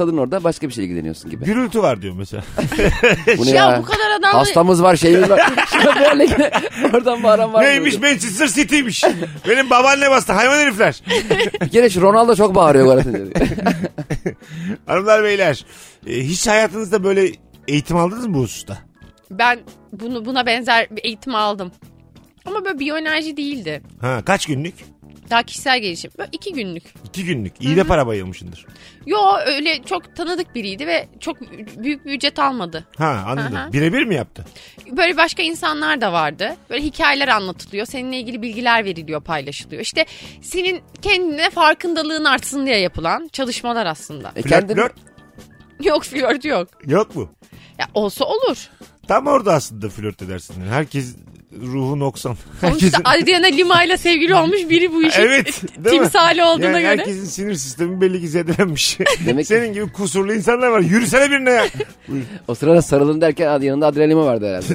stadın 0.00 0.16
orada 0.16 0.44
başka 0.44 0.68
bir 0.68 0.72
şeyle 0.72 0.86
ilgileniyorsun 0.86 1.30
gibi. 1.30 1.44
Gürültü 1.44 1.82
var 1.82 2.02
diyor 2.02 2.14
mesela. 2.18 2.42
Bu 3.38 3.46
ne 3.46 3.50
Ya 3.50 3.78
bu 3.82 3.84
kadar 3.84 4.10
adam 4.18 4.32
Hastamız 4.32 4.82
var 4.82 4.96
şeyimiz 4.96 5.30
var. 5.30 5.40
Böyle 6.00 6.50
oradan 6.94 7.22
bağıran 7.22 7.52
var. 7.52 7.64
Neymiş 7.64 7.98
Manchester 7.98 8.48
City'ymiş. 8.48 9.04
Benim 9.48 9.70
babaanne 9.70 10.10
bastı 10.10 10.32
hayvan 10.32 10.58
herifler. 10.58 11.02
Bir 11.62 11.68
kere 11.68 11.90
şu 11.90 12.00
Ronaldo 12.00 12.34
çok 12.34 12.54
bağırıyor 12.54 12.98
atınca. 12.98 13.24
Hanımlar 14.86 15.24
beyler 15.24 15.64
e, 16.06 16.20
hiç 16.20 16.46
hayatınızda 16.46 17.04
böyle 17.04 17.32
eğitim 17.68 17.96
aldınız 17.96 18.26
mı 18.26 18.34
bu 18.34 18.38
hususta? 18.42 18.78
ben 19.30 19.60
bunu 19.92 20.24
buna 20.24 20.46
benzer 20.46 20.88
bir 20.90 21.04
eğitim 21.04 21.34
aldım. 21.34 21.72
Ama 22.44 22.64
böyle 22.64 22.78
biyoenerji 22.78 23.36
değildi. 23.36 23.82
Ha, 24.00 24.22
kaç 24.24 24.46
günlük? 24.46 24.74
Daha 25.30 25.42
kişisel 25.42 25.80
gelişim. 25.80 26.10
Böyle 26.18 26.28
iki 26.32 26.52
günlük. 26.52 26.82
İki 27.04 27.24
günlük. 27.24 27.52
İyi 27.60 27.76
de 27.76 27.84
para 27.84 28.06
bayılmışındır. 28.06 28.66
Yo 29.06 29.18
öyle 29.46 29.82
çok 29.82 30.16
tanıdık 30.16 30.54
biriydi 30.54 30.86
ve 30.86 31.08
çok 31.20 31.40
büyük 31.82 32.06
bir 32.06 32.12
ücret 32.14 32.38
almadı. 32.38 32.84
Ha 32.96 33.24
anladım. 33.28 33.72
Birebir 33.72 34.04
mi 34.04 34.14
yaptı? 34.14 34.44
Böyle 34.90 35.16
başka 35.16 35.42
insanlar 35.42 36.00
da 36.00 36.12
vardı. 36.12 36.56
Böyle 36.70 36.84
hikayeler 36.84 37.28
anlatılıyor. 37.28 37.86
Seninle 37.86 38.18
ilgili 38.18 38.42
bilgiler 38.42 38.84
veriliyor, 38.84 39.20
paylaşılıyor. 39.20 39.82
İşte 39.82 40.06
senin 40.42 40.80
kendine 41.02 41.50
farkındalığın 41.50 42.24
artsın 42.24 42.66
diye 42.66 42.78
yapılan 42.78 43.28
çalışmalar 43.32 43.86
aslında. 43.86 44.28
E 44.36 44.42
Flört, 44.42 44.48
kendini, 44.48 44.74
flört 44.76 44.92
Yok 45.84 46.04
flört 46.04 46.44
yok. 46.44 46.68
yok 46.86 47.16
mu? 47.16 47.28
Ya 47.78 47.88
olsa 47.94 48.24
olur. 48.24 48.68
Tam 49.08 49.26
orada 49.26 49.52
aslında 49.54 49.88
flört 49.88 50.22
edersin. 50.22 50.54
Herkes 50.70 51.16
ruhu 51.52 51.98
noksan. 51.98 52.36
Sonuçta 52.60 52.86
Herkesin... 52.86 53.02
Adriana 53.04 53.46
Lima 53.46 53.84
ile 53.84 53.96
sevgili 53.96 54.34
olmuş 54.34 54.68
biri 54.70 54.92
bu 54.92 55.02
işin 55.02 55.22
Evet. 55.22 55.62
timsali 55.90 56.44
olduğuna 56.44 56.64
yani 56.64 56.82
göre. 56.82 56.86
herkesin 56.98 57.24
sinir 57.24 57.54
sistemi 57.54 58.00
belli 58.00 58.20
ki 58.20 58.28
zedelenmiş. 58.28 58.98
Demek 59.26 59.46
Senin 59.46 59.72
gibi 59.72 59.92
kusurlu 59.92 60.34
insanlar 60.34 60.68
var. 60.68 60.80
Yürüsene 60.80 61.30
birine 61.30 61.50
ya. 61.50 61.66
o 62.48 62.54
sırada 62.54 62.82
sarılın 62.82 63.20
derken 63.20 63.60
yanında 63.60 63.86
adrenalin 63.86 64.16
vardı 64.16 64.46
herhalde. 64.48 64.74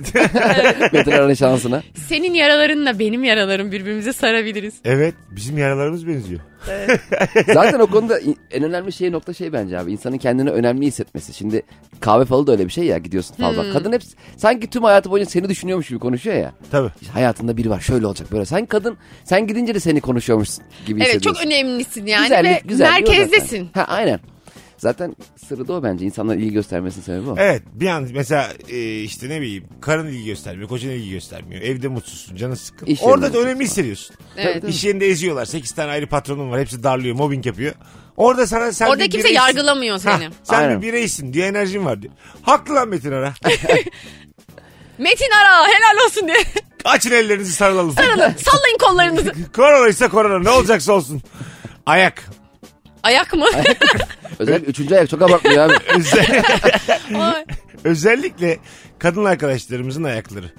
Metin 0.98 1.12
Aran'ın 1.12 1.34
şansına. 1.34 1.84
Senin 2.08 2.34
yaralarınla 2.34 3.00
benim 3.00 3.24
yaralarım 3.24 3.72
birbirimize 3.72 4.14
sarabiliriz. 4.14 4.74
Evet. 4.86 5.16
Bizim 5.32 5.58
yaralarımız 5.58 6.08
benziyor. 6.08 6.42
Zaten 7.54 7.80
o 7.80 7.88
konuda 7.88 8.20
en 8.52 8.64
önemli 8.64 8.92
şey 8.94 9.12
nokta 9.12 9.34
şey 9.34 9.54
bence 9.54 9.80
abi. 9.80 9.92
İnsanın 9.92 10.18
kendini 10.18 10.50
önemli 10.50 10.86
hissetmesi. 10.86 11.34
Şimdi 11.34 11.62
kahve 12.00 12.26
falı 12.26 12.48
da 12.48 12.52
öyle 12.52 12.66
bir 12.66 12.72
şey 12.72 12.84
ya 12.86 12.98
gidiyorsun 12.98 13.36
fal 13.36 13.56
Hmm. 13.56 13.74
Kadın 13.74 13.94
hep 13.94 14.02
sanki 14.38 14.70
tüm 14.70 14.84
hayatı 14.84 15.12
boyunca 15.12 15.30
seni 15.30 15.50
düşünüyormuş 15.50 15.88
gibi 15.90 16.00
konuşuyor 16.00 16.36
ya. 16.36 16.52
Tabii. 16.72 16.90
İşte 17.02 17.14
hayatında 17.14 17.58
biri 17.58 17.70
var 17.70 17.80
şöyle 17.80 18.08
olacak 18.08 18.32
böyle. 18.32 18.46
Sen 18.46 18.66
kadın 18.66 18.98
sen 19.24 19.48
gidince 19.48 19.76
de 19.76 19.80
seni 19.80 20.02
konuşuyormuş 20.02 20.50
gibi 20.86 21.00
Evet 21.02 21.10
hissediyorsun. 21.10 21.42
çok 21.42 21.52
önemlisin 21.52 22.06
yani 22.06 22.24
Güzellik, 22.24 22.70
ve 22.72 22.76
zaten. 22.76 22.94
merkezdesin. 22.94 23.70
Ha 23.74 23.84
aynen. 23.84 24.20
Zaten 24.78 25.16
sırrı 25.48 25.68
da 25.68 25.74
o 25.74 25.84
bence. 25.84 26.06
İnsanlar 26.06 26.36
ilgi 26.36 26.54
göstermesinin 26.54 27.04
sebebi 27.04 27.30
o. 27.30 27.36
Evet 27.40 27.64
bir 27.74 27.88
an 27.88 28.10
mesela 28.14 28.50
e, 28.70 29.00
işte 29.00 29.30
ne 29.30 29.42
bileyim 29.42 29.64
karın 29.82 30.08
ilgi 30.08 30.26
göstermiyor, 30.26 30.70
kocan 30.70 30.90
ilgi 30.92 31.10
göstermiyor. 31.12 31.62
Evde 31.62 31.88
mutsuzsun, 31.88 32.36
canın 32.36 32.56
sıkkın. 32.56 32.86
İş 32.86 33.00
Orada 33.04 33.26
yerinde 33.26 33.40
da 33.40 33.44
önemli 33.44 33.64
hissediyorsun. 33.64 34.16
Evet. 34.38 34.64
İş 34.64 34.84
yerinde 34.84 35.08
eziyorlar. 35.08 35.46
8 35.46 35.72
tane 35.72 35.92
ayrı 35.92 36.08
patronun 36.08 36.52
var. 36.52 36.60
Hepsi 36.60 36.84
darlıyor, 36.84 37.16
mobbing 37.16 37.46
yapıyor. 37.46 37.74
Orada 38.18 38.48
sana 38.48 38.72
sen 38.72 38.88
Orada 38.88 39.00
bir 39.04 39.12
kimse 39.12 39.18
bireysin. 39.30 39.36
yargılamıyor 39.46 40.02
Ha, 40.04 40.18
seni. 40.18 40.30
sen 40.44 40.56
Aynen. 40.60 40.82
bir 40.82 40.88
bireysin 40.88 41.34
diye 41.34 41.48
enerjin 41.48 41.86
var 41.86 42.02
diyor. 42.02 42.14
Haklı 42.42 42.76
lan 42.76 42.88
Metin 42.90 43.12
Ara. 43.12 43.34
Metin 44.98 45.30
ara 45.42 45.68
helal 45.68 46.06
olsun 46.06 46.28
diye. 46.28 46.38
Açın 46.86 47.12
ellerinizi 47.12 47.54
sarılalım. 47.54 47.94
Sallayın 47.94 48.78
kollarınızı. 48.80 49.34
korona 49.56 49.88
ise 49.88 50.08
korona 50.08 50.40
ne 50.44 50.50
olacaksa 50.50 50.94
olsun. 50.94 51.22
Ayak. 51.86 52.24
Ayak 53.04 53.34
mı? 53.34 53.46
Özellikle 54.40 54.68
üçüncü 54.68 54.96
ayak 54.96 55.10
çok 55.10 55.22
abartmıyor 55.22 55.70
abi. 55.70 55.74
Özellikle 57.84 58.58
kadın 59.00 59.26
arkadaşlarımızın 59.26 60.04
ayakları. 60.04 60.52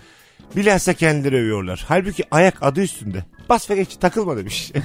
Bilhassa 0.57 0.93
kendileri 0.93 1.37
övüyorlar. 1.37 1.85
Halbuki 1.89 2.25
ayak 2.31 2.62
adı 2.62 2.81
üstünde. 2.81 3.25
Bas 3.49 3.71
ve 3.71 3.77
geç 3.77 3.97
takılma 3.97 4.37
demiş. 4.37 4.73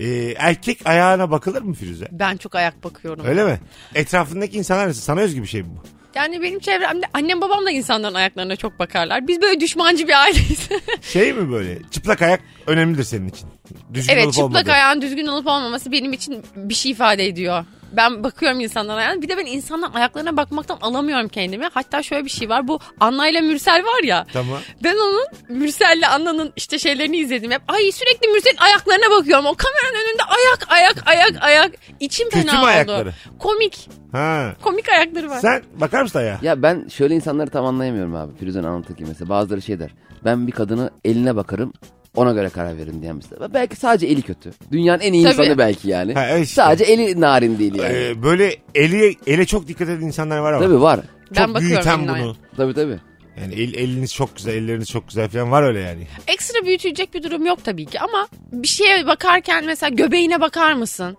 Ee, 0.00 0.34
erkek 0.38 0.80
ayağına 0.84 1.30
bakılır 1.30 1.62
mı 1.62 1.74
Firuze? 1.74 2.08
ben 2.12 2.36
çok 2.36 2.54
ayak 2.54 2.84
bakıyorum. 2.84 3.24
Öyle 3.26 3.44
mi? 3.44 3.60
Etrafındaki 3.94 4.58
insanlar 4.58 4.88
nasıl? 4.88 5.00
Sana 5.00 5.20
özgü 5.20 5.42
bir 5.42 5.46
şey 5.46 5.62
mi 5.62 5.68
bu? 5.76 5.82
Yani 6.14 6.42
benim 6.42 6.58
çevremde 6.60 7.06
annem 7.14 7.40
babam 7.40 7.66
da 7.66 7.70
insanların 7.70 8.14
ayaklarına 8.14 8.56
çok 8.56 8.78
bakarlar. 8.78 9.28
Biz 9.28 9.42
böyle 9.42 9.60
düşmancı 9.60 10.08
bir 10.08 10.22
aileyiz. 10.22 10.68
Şey 11.12 11.32
mi 11.32 11.52
böyle? 11.52 11.78
Çıplak 11.90 12.22
ayak 12.22 12.40
önemlidir 12.66 13.04
senin 13.04 13.28
için. 13.28 13.48
Düzgün 13.94 14.12
evet 14.14 14.24
olup 14.24 14.34
çıplak 14.34 14.50
olmadığı. 14.50 14.72
ayağın 14.72 15.02
düzgün 15.02 15.26
olup 15.26 15.46
olmaması 15.46 15.92
benim 15.92 16.12
için 16.12 16.44
bir 16.56 16.74
şey 16.74 16.92
ifade 16.92 17.26
ediyor. 17.26 17.64
Ben 17.92 18.24
bakıyorum 18.24 18.60
insanların 18.60 18.98
ayağına. 18.98 19.22
Bir 19.22 19.28
de 19.28 19.36
ben 19.36 19.46
insanların 19.46 19.92
ayaklarına 19.92 20.36
bakmaktan 20.36 20.78
alamıyorum 20.80 21.28
kendimi. 21.28 21.68
Hatta 21.74 22.02
şöyle 22.02 22.24
bir 22.24 22.30
şey 22.30 22.48
var. 22.48 22.68
Bu 22.68 22.78
Anna 23.00 23.28
ile 23.28 23.40
Mürsel 23.40 23.82
var 23.84 24.02
ya. 24.04 24.26
Tamam. 24.32 24.58
Ben 24.84 24.94
onun 24.96 25.26
Mürsel'le 25.48 26.02
Anna'nın 26.10 26.52
işte 26.56 26.78
şeylerini 26.78 27.16
izledim 27.16 27.50
hep. 27.50 27.62
Ay 27.68 27.92
sürekli 27.92 28.28
Mürsel'in 28.28 28.56
ayaklarına 28.56 29.10
bakıyorum. 29.18 29.46
O 29.46 29.54
kameranın 29.54 30.08
önünde 30.08 30.22
ayak 30.22 30.66
ayak 30.72 31.08
ayak 31.08 31.42
ayak. 31.42 31.72
İçim 32.00 32.30
Kötü 32.30 32.46
fena 32.46 32.58
oldu. 32.60 32.66
ayakları? 32.66 33.12
Komik. 33.38 33.88
Ha. 34.12 34.52
Komik 34.62 34.88
ayakları 34.88 35.30
var. 35.30 35.40
Sen 35.40 35.62
bakar 35.74 36.02
mısın 36.02 36.18
ayağa? 36.18 36.38
Ya 36.42 36.62
ben 36.62 36.88
şöyle 36.88 37.14
insanları 37.14 37.50
tam 37.50 37.64
anlayamıyorum 37.66 38.14
abi. 38.14 38.36
Firuze'nin 38.38 38.64
anlattığı 38.64 38.92
gibi 38.92 39.08
mesela 39.08 39.28
bazıları 39.28 39.62
şey 39.62 39.78
der. 39.78 39.90
Ben 40.24 40.46
bir 40.46 40.52
kadını 40.52 40.90
eline 41.04 41.36
bakarım 41.36 41.72
ona 42.16 42.32
göre 42.32 42.48
karar 42.48 42.76
veririm 42.76 43.02
diyen 43.02 43.16
mesela. 43.16 43.54
Belki 43.54 43.76
sadece 43.76 44.06
eli 44.06 44.22
kötü. 44.22 44.50
Dünyanın 44.72 45.00
en 45.00 45.12
iyi 45.12 45.22
Tabii. 45.24 45.32
insanı 45.32 45.58
belki 45.58 45.88
yani. 45.88 46.14
Ha, 46.14 46.26
evet 46.28 46.44
işte. 46.44 46.54
Sadece 46.62 46.84
eli 46.92 47.20
narin 47.20 47.58
değil 47.58 47.74
yani. 47.74 47.92
Ee, 47.98 48.22
böyle 48.22 48.56
eli 48.74 49.16
ele 49.26 49.46
çok 49.46 49.68
dikkat 49.68 49.88
eden 49.88 50.06
insanlar 50.06 50.38
var 50.38 50.52
ama. 50.52 50.64
Tabii 50.64 50.80
var. 50.80 51.00
ben 51.36 51.44
çok 51.44 51.54
bakıyorum 51.54 51.76
büyüten 51.76 52.02
bunu. 52.02 52.12
ayağa. 52.12 52.34
Tabii 52.56 52.74
tabii. 52.74 52.98
Yani 53.40 53.54
el, 53.54 53.74
eliniz 53.74 54.14
çok 54.14 54.36
güzel, 54.36 54.54
elleriniz 54.54 54.88
çok 54.90 55.08
güzel 55.08 55.28
falan 55.28 55.50
var 55.50 55.62
öyle 55.62 55.80
yani. 55.80 56.06
Ekstra 56.26 56.66
büyütülecek 56.66 57.14
bir 57.14 57.22
durum 57.22 57.46
yok 57.46 57.64
tabii 57.64 57.86
ki 57.86 58.00
ama 58.00 58.28
bir 58.52 58.68
şeye 58.68 59.06
bakarken 59.06 59.64
mesela 59.64 59.90
göbeğine 59.90 60.40
bakar 60.40 60.72
mısın? 60.72 61.16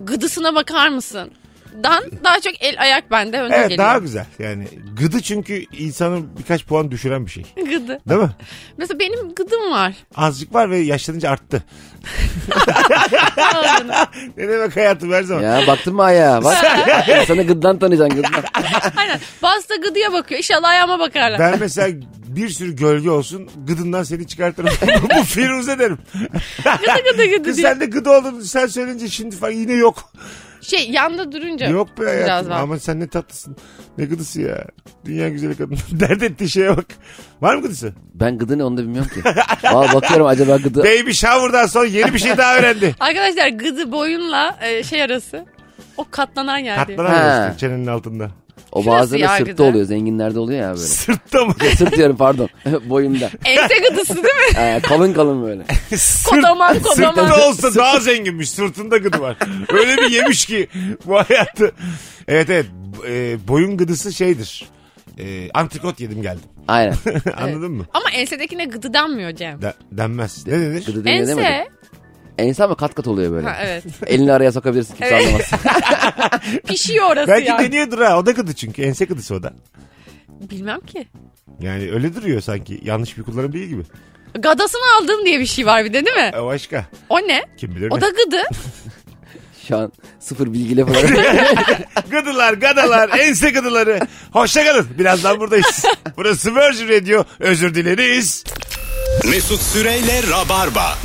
Gıdısına 0.00 0.54
bakar 0.54 0.88
mısın? 0.88 1.30
Dan 1.82 2.04
daha 2.24 2.40
çok 2.40 2.52
el 2.62 2.80
ayak 2.82 3.10
bende 3.10 3.40
öne 3.40 3.54
Evet 3.54 3.68
geliyor. 3.68 3.86
daha 3.88 3.98
güzel. 3.98 4.26
Yani 4.38 4.68
gıdı 5.00 5.20
çünkü 5.22 5.64
insanı 5.78 6.22
birkaç 6.38 6.66
puan 6.66 6.90
düşüren 6.90 7.26
bir 7.26 7.30
şey. 7.30 7.44
Gıdı. 7.56 8.00
Değil 8.08 8.20
mi? 8.20 8.30
Mesela 8.76 8.98
benim 8.98 9.34
gıdım 9.34 9.72
var. 9.72 9.94
Azıcık 10.14 10.54
var 10.54 10.70
ve 10.70 10.78
yaşlanınca 10.78 11.30
arttı. 11.30 11.62
ne 14.36 14.48
demek 14.48 14.76
hayatım 14.76 15.12
her 15.12 15.22
zaman. 15.22 15.42
Ya 15.42 15.66
baktın 15.66 15.94
mı 15.94 16.02
ayağa? 16.02 16.44
Bak. 16.44 16.64
İnsanı 17.22 17.42
gıddan 17.46 17.78
tanıyacaksın 17.78 18.22
gıddan. 18.22 18.44
Aynen. 18.96 19.20
Bazısı 19.42 19.68
da 19.68 19.76
gıdıya 19.76 20.12
bakıyor. 20.12 20.38
İnşallah 20.38 20.68
ayağıma 20.68 20.98
bakarlar. 20.98 21.38
Ben 21.38 21.58
mesela 21.60 21.96
bir 22.26 22.48
sürü 22.48 22.76
gölge 22.76 23.10
olsun 23.10 23.50
gıdından 23.66 24.02
seni 24.02 24.26
çıkartırım. 24.26 24.70
Bu 25.18 25.24
Firuze 25.24 25.78
derim. 25.78 25.98
Gıdı 26.64 27.12
gıdı 27.12 27.26
gıdı 27.26 27.42
Kız 27.42 27.60
sen 27.60 27.80
de 27.80 27.86
gıdı 27.86 28.10
oldun 28.10 28.40
sen 28.40 28.66
söyleyince 28.66 29.08
şimdi 29.08 29.36
falan 29.36 29.52
yine 29.52 29.72
yok. 29.72 30.12
Şey 30.60 30.90
yanda 30.90 31.32
durunca. 31.32 31.68
Yok 31.68 32.00
be 32.00 32.04
hayatım 32.04 32.50
var. 32.50 32.60
ama 32.60 32.78
sen 32.78 33.00
ne 33.00 33.08
tatlısın. 33.08 33.56
Ne 33.98 34.04
gıdısı 34.04 34.40
ya. 34.40 34.64
Dünya 35.04 35.28
güzeli 35.28 35.56
kadın. 35.56 35.78
Dert 36.00 36.22
ettiği 36.22 36.48
şeye 36.48 36.76
bak. 36.76 36.86
Var 37.40 37.54
mı 37.54 37.62
gıdısı? 37.62 37.92
Ben 38.14 38.38
gıdı 38.38 38.58
ne 38.58 38.64
onu 38.64 38.76
da 38.76 38.82
bilmiyorum 38.82 39.10
ki. 39.14 39.20
Valla 39.72 39.94
bakıyorum 39.94 40.26
acaba 40.26 40.56
gıdı. 40.56 40.78
Baby 40.84 41.10
shower'dan 41.10 41.66
sonra 41.66 41.86
yeni 41.86 42.14
bir 42.14 42.18
şey 42.18 42.36
daha 42.38 42.56
öğrendi. 42.58 42.94
Arkadaşlar 43.00 43.48
gıdı 43.48 43.92
boyunla 43.92 44.58
e, 44.62 44.82
şey 44.82 45.02
arası. 45.02 45.44
O 45.96 46.04
katlanan 46.10 46.58
yer. 46.58 46.76
Katlanamıyorsun 46.76 47.28
Ha. 47.50 47.54
çenenin 47.58 47.86
altında. 47.86 48.30
O 48.72 48.82
Şurası 48.82 49.00
bazıları 49.00 49.20
ya 49.22 49.36
sırtta 49.36 49.62
oluyor. 49.62 49.84
Zenginlerde 49.86 50.38
oluyor 50.38 50.60
ya 50.60 50.68
böyle. 50.68 50.78
Sırtta 50.86 51.44
mı? 51.44 51.54
Sırt 51.76 51.96
diyorum 51.96 52.16
pardon. 52.16 52.48
Boyumda. 52.84 53.30
Ense 53.44 53.74
gıdısı 53.88 54.14
değil 54.14 54.24
mi? 54.24 54.30
Ee, 54.58 54.80
kalın 54.82 55.12
kalın 55.12 55.42
böyle. 55.42 55.62
Kodaman 56.30 56.78
kodaman. 56.82 57.14
Sırtında 57.14 57.48
olsa 57.48 57.74
daha 57.74 58.00
zenginmiş. 58.00 58.50
Sırtında 58.50 58.96
gıdı 58.96 59.20
var. 59.20 59.36
Öyle 59.72 59.96
bir 59.96 60.10
yemiş 60.10 60.46
ki 60.46 60.68
bu 61.06 61.14
hayatı. 61.16 61.72
Evet 62.28 62.50
evet. 62.50 62.66
E, 63.08 63.36
boyun 63.48 63.76
gıdısı 63.76 64.12
şeydir. 64.12 64.64
E, 65.18 65.50
antrikot 65.54 66.00
yedim 66.00 66.22
geldim. 66.22 66.44
Aynen. 66.68 66.94
Anladın 67.36 67.72
mı? 67.72 67.86
Ama 67.94 68.10
ensedekine 68.10 68.64
gıdı 68.64 68.94
denmiyor 68.94 69.32
Cem. 69.36 69.62
De- 69.62 69.74
denmez. 69.92 70.46
Ne 70.46 70.52
denir? 70.52 70.86
Gıdı 70.86 71.04
deniyor 71.04 71.28
demedim. 71.28 71.72
Ense. 72.40 72.48
Ense 72.48 72.64
ama 72.64 72.74
kat 72.74 72.94
kat 72.94 73.06
oluyor 73.06 73.32
böyle. 73.32 73.46
Ha, 73.46 73.56
evet. 73.62 73.84
Elini 74.06 74.32
araya 74.32 74.52
sokabilirsin 74.52 74.94
kimse 74.94 75.14
Evet. 75.14 75.26
anlamaz. 75.26 75.50
Pişiyor 76.66 77.10
orası 77.12 77.28
Belki 77.28 77.48
yani. 77.48 77.66
deniyordur 77.72 77.98
ha. 77.98 78.18
O 78.18 78.26
da 78.26 78.30
gıdı 78.30 78.52
çünkü. 78.54 78.82
Ense 78.82 79.04
gıdısı 79.04 79.34
o 79.34 79.42
da. 79.42 79.52
Bilmem 80.28 80.80
ki. 80.80 81.08
Yani 81.60 81.90
öyle 81.92 82.14
duruyor 82.14 82.40
sanki. 82.40 82.80
Yanlış 82.84 83.18
bir 83.18 83.22
kullanım 83.22 83.52
değil 83.52 83.68
gibi. 83.68 83.82
Gadasını 84.38 84.80
aldın 85.00 85.26
diye 85.26 85.40
bir 85.40 85.46
şey 85.46 85.66
var 85.66 85.84
bir 85.84 85.92
de 85.92 86.06
değil 86.06 86.16
mi? 86.16 86.30
E, 86.36 86.44
başka. 86.44 86.86
O 87.08 87.18
ne? 87.18 87.42
Kim 87.56 87.74
bilir 87.76 87.88
O 87.90 87.96
ne? 87.96 88.00
da 88.00 88.08
gıdı. 88.08 88.42
Şu 89.68 89.76
an 89.78 89.92
sıfır 90.20 90.52
bilgiyle 90.52 90.84
falan. 90.86 91.02
Gıdılar, 92.10 92.54
gadalar, 92.54 93.10
ense 93.18 93.50
gıdıları. 93.50 94.00
Hoşçakalın. 94.32 94.86
Birazdan 94.98 95.40
buradayız. 95.40 95.84
Burası 96.16 96.54
Virgin 96.54 96.88
Radio. 96.88 97.24
Özür 97.38 97.74
dileriz. 97.74 98.44
Mesut 99.30 99.60
Süreyle 99.60 100.22
Rabarba. 100.30 100.98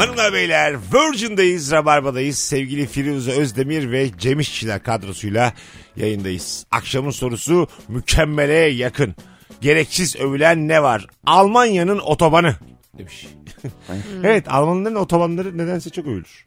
Hanımlar 0.00 0.32
beyler 0.32 0.76
Virgin'dayız, 0.94 1.72
Rabarba'dayız. 1.72 2.38
Sevgili 2.38 2.86
Firuze 2.86 3.32
Özdemir 3.32 3.92
ve 3.92 4.10
Cem 4.18 4.40
İşçiler 4.40 4.82
kadrosuyla 4.82 5.52
yayındayız. 5.96 6.66
Akşamın 6.70 7.10
sorusu 7.10 7.68
mükemmele 7.88 8.54
yakın. 8.54 9.14
Gereksiz 9.60 10.16
övülen 10.16 10.68
ne 10.68 10.82
var? 10.82 11.06
Almanya'nın 11.26 11.98
otobanı 11.98 12.56
demiş. 12.98 13.28
evet 14.24 14.52
Almanların 14.52 14.94
otobanları 14.94 15.58
nedense 15.58 15.90
çok 15.90 16.06
övülür. 16.06 16.44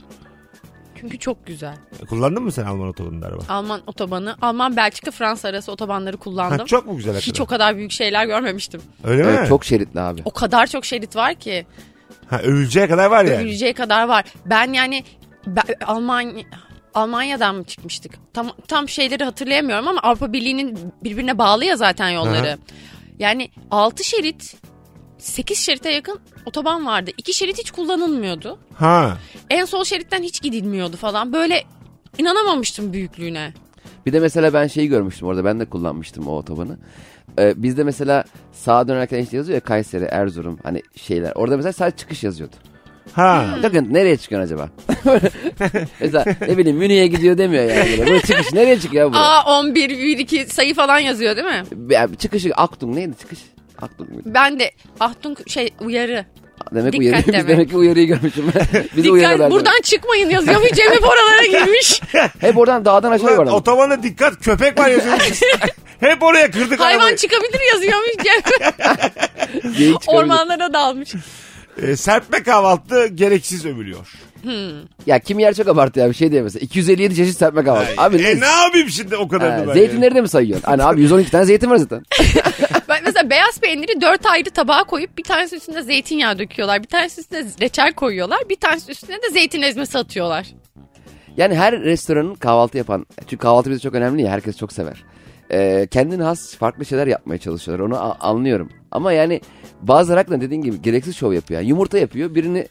Çünkü 1.02 1.20
çok 1.20 1.48
güzel. 1.48 1.76
Kullandın 2.10 2.44
mı 2.44 2.52
sen 2.52 2.66
Alman 2.66 2.88
otobanında 2.88 3.28
araba? 3.28 3.44
Alman 3.50 3.82
otobanı, 3.88 4.36
Alman 4.42 4.78
Belçika 4.78 5.12
Fransa 5.12 5.48
arası 5.48 5.72
otobanları 5.72 6.18
kullandım. 6.18 6.60
Ha, 6.60 6.66
çok 6.66 6.86
mu 6.86 6.96
güzel 6.98 7.16
Hiç 7.16 7.22
hakikaten? 7.28 7.44
o 7.44 7.48
kadar 7.48 7.78
büyük 7.78 7.92
şeyler 7.92 8.26
görmemiştim. 8.26 8.82
Öyle 9.04 9.24
mi? 9.24 9.30
evet, 9.38 9.48
çok 9.48 9.66
şeritli 9.66 10.00
abi. 10.00 10.22
O 10.26 10.32
kadar 10.32 10.68
çok 10.68 10.86
şerit 10.86 11.16
var 11.16 11.36
ki. 11.36 11.66
Ha, 12.30 12.42
övüleceğe 12.42 12.88
kadar 12.88 13.06
var 13.06 13.26
yani. 13.26 13.38
Övüleceği 13.38 13.74
kadar 13.74 14.08
var. 14.08 14.26
Ben 14.46 14.74
yani 14.74 15.04
ben, 15.48 15.64
Almanya 15.86 16.44
Almanya'dan 16.94 17.56
mı 17.56 17.64
çıkmıştık? 17.64 18.14
Tam 18.34 18.52
tam 18.68 18.90
şeyleri 18.90 19.24
hatırlayamıyorum 19.24 19.88
ama 19.88 20.00
Avrupa 20.02 20.34
Birliği'nin 20.34 20.94
birbirine 21.04 21.38
bağlı 21.38 21.66
ya 21.66 21.76
zaten 21.76 22.10
yolları. 22.10 22.48
Aha. 22.48 22.58
Yani 23.20 23.50
6 23.72 24.04
şerit 24.04 24.56
8 25.18 25.58
şerite 25.58 25.92
yakın 25.92 26.20
otoban 26.46 26.86
vardı. 26.86 27.12
2 27.18 27.34
şerit 27.34 27.60
hiç 27.60 27.72
kullanılmıyordu. 27.72 28.60
Ha. 28.76 29.18
En 29.50 29.66
sol 29.66 29.84
şeritten 29.84 30.24
hiç 30.24 30.42
gidilmiyordu 30.42 30.98
falan. 30.98 31.34
Böyle 31.34 31.64
inanamamıştım 32.18 32.94
büyüklüğüne. 32.94 33.54
Bir 34.06 34.14
de 34.14 34.20
mesela 34.20 34.54
ben 34.54 34.68
şeyi 34.68 34.88
görmüştüm 34.88 35.28
orada 35.28 35.46
ben 35.46 35.60
de 35.60 35.66
kullanmıştım 35.66 36.28
o 36.28 36.32
otobanı. 36.32 36.78
Ee, 37.40 37.54
bizde 37.64 37.84
mesela 37.84 38.24
sağa 38.52 38.88
dönerken 38.88 39.20
işte 39.20 39.38
yazıyor 39.38 39.56
ya 39.56 39.60
Kayseri, 39.60 40.06
Erzurum 40.06 40.60
hani 40.64 40.82
şeyler. 40.96 41.32
Orada 41.36 41.58
mesela 41.58 41.74
sadece 41.74 41.98
çıkış 41.98 42.24
yazıyordu. 42.24 42.56
Ha. 43.14 43.46
Bakın 43.64 43.94
nereye 43.94 44.18
çıkıyorsun 44.18 44.46
acaba? 44.46 44.70
mesela 46.00 46.26
ne 46.42 46.58
bileyim 46.58 46.78
Münih'e 46.78 47.08
gidiyor 47.08 47.38
demiyor 47.38 47.64
yani. 47.64 48.00
Böyle. 48.00 48.16
Bu 48.16 48.20
çıkış 48.28 48.54
nereye 48.54 48.80
çıkıyor 48.80 49.14
bu? 49.14 49.18
Aa 49.18 49.60
11 49.60 49.90
1 49.90 50.18
2 50.18 50.46
sayı 50.46 50.76
falan 50.76 51.00
yazıyor 51.00 51.36
değil 51.36 51.48
mi? 51.48 51.64
Yani 51.90 52.18
çıkışı 52.18 52.54
Aktum 52.56 52.96
neydi 52.96 53.18
çıkış? 53.20 53.40
Muydu? 54.00 54.22
Ben 54.26 54.60
de 54.60 54.72
Ahtung 55.00 55.38
şey 55.48 55.74
uyarı. 55.82 56.26
Demek 56.72 56.94
Dikkat 56.94 57.00
uyarı, 57.02 57.18
biz 57.28 57.28
demek. 57.34 57.48
demek 57.48 57.70
ki 57.70 57.78
uyarıyı 57.78 58.08
görmüşüm. 58.08 58.46
Bizi 58.98 59.14
Dikkat 59.14 59.52
buradan 59.52 59.82
çıkmayın 59.84 60.30
yazıyormuş 60.30 60.70
Cem 60.72 60.92
hep 60.92 61.04
oralara 61.04 61.46
girmiş. 61.46 62.02
Hep 62.40 62.58
oradan 62.58 62.86
dağdan 62.86 63.12
aşağı 63.12 63.24
Ulan, 63.26 63.32
yuvarlanıyor. 63.34 63.60
otobana 63.62 64.04
dikkat 64.04 64.40
köpek 64.44 64.80
var 64.80 64.90
yazıyormuş. 64.90 65.42
Hep 66.00 66.24
oraya 66.24 66.52
kırdık 66.52 66.80
Hayvan 66.80 67.00
arabayı. 67.00 67.18
çıkabilir 67.18 67.60
yazıyormuş. 67.74 68.14
Ormanlara 70.08 70.74
dalmış. 70.74 71.14
Ee, 71.82 71.96
serpme 71.96 72.44
kahvaltı 72.44 73.08
gereksiz 73.08 73.66
övülüyor. 73.66 74.08
Ya 75.06 75.20
kim 75.20 75.40
yer 75.40 75.54
çok 75.54 75.68
abartı 75.68 76.00
ya 76.00 76.10
bir 76.10 76.14
şey 76.16 76.32
diye 76.32 76.42
mesela. 76.42 76.64
257 76.64 77.16
çeşit 77.16 77.38
serpme 77.38 77.64
kahvaltı. 77.64 77.94
Abi 77.98 78.18
e, 78.18 78.24
ne? 78.24 78.40
ne 78.40 78.46
yapayım 78.46 78.90
şimdi 78.90 79.16
o 79.18 79.28
kadarını 79.28 79.56
Ha, 79.56 79.68
ben 79.68 79.74
zeytinleri 79.74 80.16
de 80.16 80.22
mi 80.22 80.30
sayıyorsun? 80.30 80.66
Hani 80.66 80.84
abi 80.84 81.02
112 81.02 81.32
tane 81.32 81.46
zeytin 81.46 81.70
var 81.70 81.78
zaten. 81.78 82.04
Mesela 83.24 83.30
beyaz 83.42 83.60
peyniri 83.60 84.02
dört 84.02 84.26
ayrı 84.26 84.50
tabağa 84.50 84.84
koyup 84.84 85.18
bir 85.18 85.24
tanesi 85.24 85.56
üstüne 85.56 85.82
zeytinyağı 85.82 86.40
döküyorlar. 86.40 86.84
Bir 86.84 86.88
tanesi 86.88 87.22
üstüne 87.22 87.46
reçel 87.62 87.94
koyuyorlar. 87.94 88.40
Bir 88.50 88.56
tanesi 88.56 88.92
üstüne 88.92 89.16
de 89.16 89.30
zeytin 89.32 89.62
ezmesi 89.62 89.98
atıyorlar. 89.98 90.48
Yani 91.38 91.56
her 91.56 91.82
restoranın 91.82 92.36
kahvaltı 92.36 92.78
yapan, 92.78 93.06
çünkü 93.20 93.38
kahvaltı 93.38 93.70
bize 93.70 93.80
çok 93.80 93.96
önemli 93.96 94.22
ya 94.22 94.32
herkes 94.32 94.58
çok 94.58 94.74
sever. 94.74 95.04
Ee, 95.52 95.88
kendine 95.92 96.24
has 96.24 96.56
farklı 96.56 96.86
şeyler 96.86 97.08
yapmaya 97.08 97.38
çalışıyorlar 97.38 97.86
onu 97.86 97.98
a- 97.98 98.18
anlıyorum. 98.20 98.70
Ama 98.92 99.14
yani 99.14 99.42
bazıları 99.82 100.20
hakikaten 100.20 100.42
dediğin 100.42 100.62
gibi 100.62 100.82
gereksiz 100.82 101.16
şov 101.16 101.34
yapıyor. 101.34 101.60
Yani 101.62 101.70
yumurta 101.70 101.98
yapıyor 101.98 102.36
birini 102.36 102.68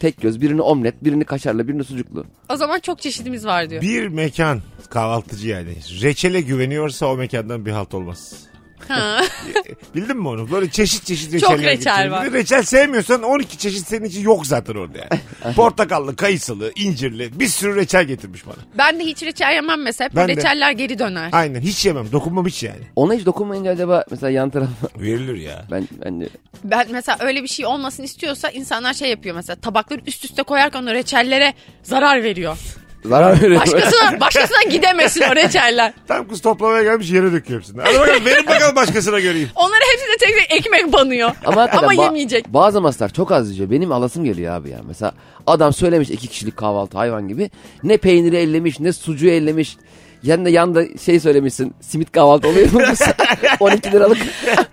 tek 0.00 0.20
göz, 0.20 0.40
birini 0.40 0.62
omlet, 0.62 1.04
birini 1.04 1.24
kaşarlı, 1.24 1.68
birini 1.68 1.84
sucuklu. 1.84 2.24
O 2.52 2.56
zaman 2.56 2.78
çok 2.80 2.98
çeşidimiz 3.00 3.46
var 3.46 3.70
diyor. 3.70 3.82
Bir 3.82 4.08
mekan 4.08 4.60
kahvaltıcı 4.90 5.48
yani. 5.48 5.74
Reçele 6.02 6.40
güveniyorsa 6.40 7.06
o 7.06 7.16
mekandan 7.16 7.66
bir 7.66 7.70
halt 7.70 7.94
olmaz. 7.94 8.51
Ha. 8.88 9.20
Bildin 9.94 10.16
mi 10.16 10.28
onu? 10.28 10.50
Böyle 10.50 10.70
çeşit 10.70 11.04
çeşit 11.06 11.32
reçeller 11.32 11.56
Çok 11.56 11.64
reçel 11.64 12.10
var. 12.10 12.26
Bir 12.26 12.32
de 12.32 12.38
reçel 12.38 12.62
sevmiyorsan 12.62 13.22
12 13.22 13.58
çeşit 13.58 13.86
senin 13.88 14.04
için 14.04 14.20
yok 14.22 14.46
zaten 14.46 14.74
orada 14.74 14.98
yani. 14.98 15.54
Portakallı, 15.56 16.16
kayısılı, 16.16 16.72
incirli 16.76 17.40
bir 17.40 17.46
sürü 17.48 17.76
reçel 17.76 18.04
getirmiş 18.04 18.46
bana. 18.46 18.56
ben 18.78 18.98
de 19.00 19.04
hiç 19.04 19.22
reçel 19.22 19.52
yemem 19.54 19.82
mesela. 19.82 20.08
Hep 20.08 20.16
Ben 20.16 20.28
de. 20.28 20.36
reçeller 20.36 20.72
geri 20.72 20.98
döner. 20.98 21.28
Aynen 21.32 21.60
hiç 21.60 21.86
yemem. 21.86 22.12
Dokunmam 22.12 22.46
hiç 22.46 22.62
yani. 22.62 22.80
Ona 22.96 23.14
hiç 23.14 23.26
dokunmayınca 23.26 23.70
acaba 23.70 24.04
mesela 24.10 24.30
yan 24.30 24.50
tarafa 24.50 24.72
Verilir 25.00 25.36
ya. 25.36 25.64
ben 25.70 25.88
bence 26.04 26.28
Ben 26.64 26.86
mesela 26.90 27.18
öyle 27.20 27.42
bir 27.42 27.48
şey 27.48 27.66
olmasın 27.66 28.02
istiyorsa 28.02 28.50
insanlar 28.50 28.94
şey 28.94 29.10
yapıyor 29.10 29.36
mesela 29.36 29.56
tabakları 29.56 30.00
üst 30.06 30.24
üste 30.24 30.42
koyarken 30.42 30.82
o 30.86 30.94
reçellere 30.94 31.54
zarar 31.82 32.22
veriyor. 32.22 32.56
Zarar 33.04 33.42
veriyor. 33.42 33.60
Başkasına, 33.60 34.20
başkasına 34.20 34.62
gidemesin 34.70 35.22
o 35.32 35.36
reçeller. 35.36 35.92
Tam 36.08 36.28
kız 36.28 36.40
toplamaya 36.40 36.82
gelmiş 36.82 37.10
yere 37.10 37.32
döküyor 37.32 37.60
hepsini. 37.60 37.82
Hadi 37.82 37.98
bakalım 37.98 38.24
verin 38.24 38.46
bakalım 38.46 38.76
başkasına 38.76 39.20
göreyim. 39.20 39.48
Onları 39.54 39.80
hepsine 39.92 40.16
tek 40.20 40.48
tek 40.48 40.58
ekmek 40.58 40.92
banıyor. 40.92 41.30
Ama, 41.44 41.62
hakikaten 41.62 41.88
Ama 41.88 41.94
ba- 41.94 42.04
yemeyecek. 42.04 42.48
Bazı 42.48 42.80
maslar 42.80 43.08
çok 43.08 43.32
az 43.32 43.56
yiyor. 43.56 43.70
Benim 43.70 43.92
alasım 43.92 44.24
geliyor 44.24 44.54
abi 44.54 44.70
ya. 44.70 44.78
Mesela 44.86 45.14
adam 45.46 45.72
söylemiş 45.72 46.10
iki 46.10 46.28
kişilik 46.28 46.56
kahvaltı 46.56 46.98
hayvan 46.98 47.28
gibi. 47.28 47.50
Ne 47.82 47.96
peyniri 47.96 48.36
ellemiş 48.36 48.80
ne 48.80 48.92
sucuğu 48.92 49.28
ellemiş. 49.28 49.76
Yanında 50.22 50.48
yanda 50.48 50.98
şey 50.98 51.20
söylemişsin. 51.20 51.74
Simit 51.80 52.12
kahvaltı 52.12 52.48
oluyor 52.48 52.72
mu? 52.72 52.80
12 53.60 53.92
liralık. 53.92 54.18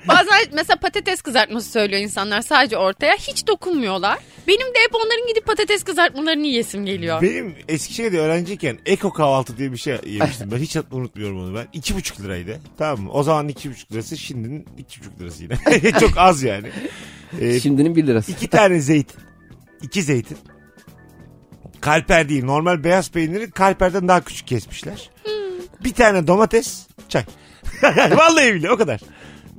Bazen 0.08 0.34
mesela 0.54 0.80
patates 0.80 1.22
kızartması 1.22 1.72
söylüyor 1.72 2.02
insanlar 2.02 2.42
sadece 2.42 2.78
ortaya. 2.78 3.16
Hiç 3.16 3.48
dokunmuyorlar. 3.48 4.18
Benim 4.48 4.68
de 4.68 4.80
hep 4.88 4.96
onların 4.96 5.28
gidip 5.28 5.46
patates 5.46 5.84
kızartmalarını 5.84 6.48
yiyesim 6.48 6.86
geliyor. 6.86 7.22
Benim 7.22 7.56
Eskişehir'de 7.68 8.20
öğrenciyken 8.20 8.78
Eko 8.86 9.14
kahvaltı 9.14 9.58
diye 9.58 9.72
bir 9.72 9.78
şey 9.78 9.98
yemiştim. 10.06 10.52
Ben 10.52 10.58
hiç 10.58 10.76
unutmuyorum 10.92 11.40
onu 11.44 11.56
ben. 11.56 11.68
İki 11.74 11.96
buçuk 11.96 12.22
liraydı. 12.22 12.60
Tamam 12.78 13.00
mı? 13.06 13.12
O 13.12 13.24
zaman 13.24 13.48
iki 13.48 13.72
buçuk 13.72 13.92
lirası 13.92 14.18
şimdinin 14.18 14.66
iki 14.78 15.00
buçuk 15.00 15.22
lirası 15.22 15.44
yine. 15.44 15.92
Çok 16.00 16.18
az 16.18 16.44
yani. 16.44 16.68
Ee, 17.42 17.60
Şimdinin 17.60 17.96
1 17.96 18.08
lirası. 18.08 18.32
iki 18.32 18.48
tane 18.48 18.80
zeytin. 18.80 19.22
iki 19.82 20.04
zeytin. 20.04 20.38
Kalper 21.82 22.30
değil. 22.30 22.44
Normal 22.44 22.84
beyaz 22.84 23.12
peyniri 23.12 23.52
kalperden 23.52 24.08
daha 24.08 24.22
küçük 24.24 24.48
kesmişler. 24.48 25.10
Bir 25.84 25.94
tane 25.94 26.28
domates, 26.28 26.88
çay. 27.10 27.24
Vallahi 28.12 28.54
bile 28.54 28.72
o 28.72 28.78
kadar. 28.78 29.00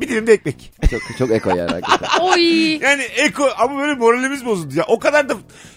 Bir 0.00 0.08
dilim 0.08 0.26
de 0.26 0.32
ekmek. 0.32 0.72
Çok, 0.90 1.00
çok 1.18 1.30
eko 1.30 1.50
yani 1.50 1.70
hakikaten. 1.70 2.08
Oy. 2.20 2.76
Yani 2.76 3.02
eko 3.02 3.48
ama 3.58 3.78
böyle 3.80 3.94
moralimiz 3.94 4.44
bozuldu 4.46 4.74
ya. 4.76 4.84
O 4.88 4.98
kadar 4.98 5.28
da 5.28 5.34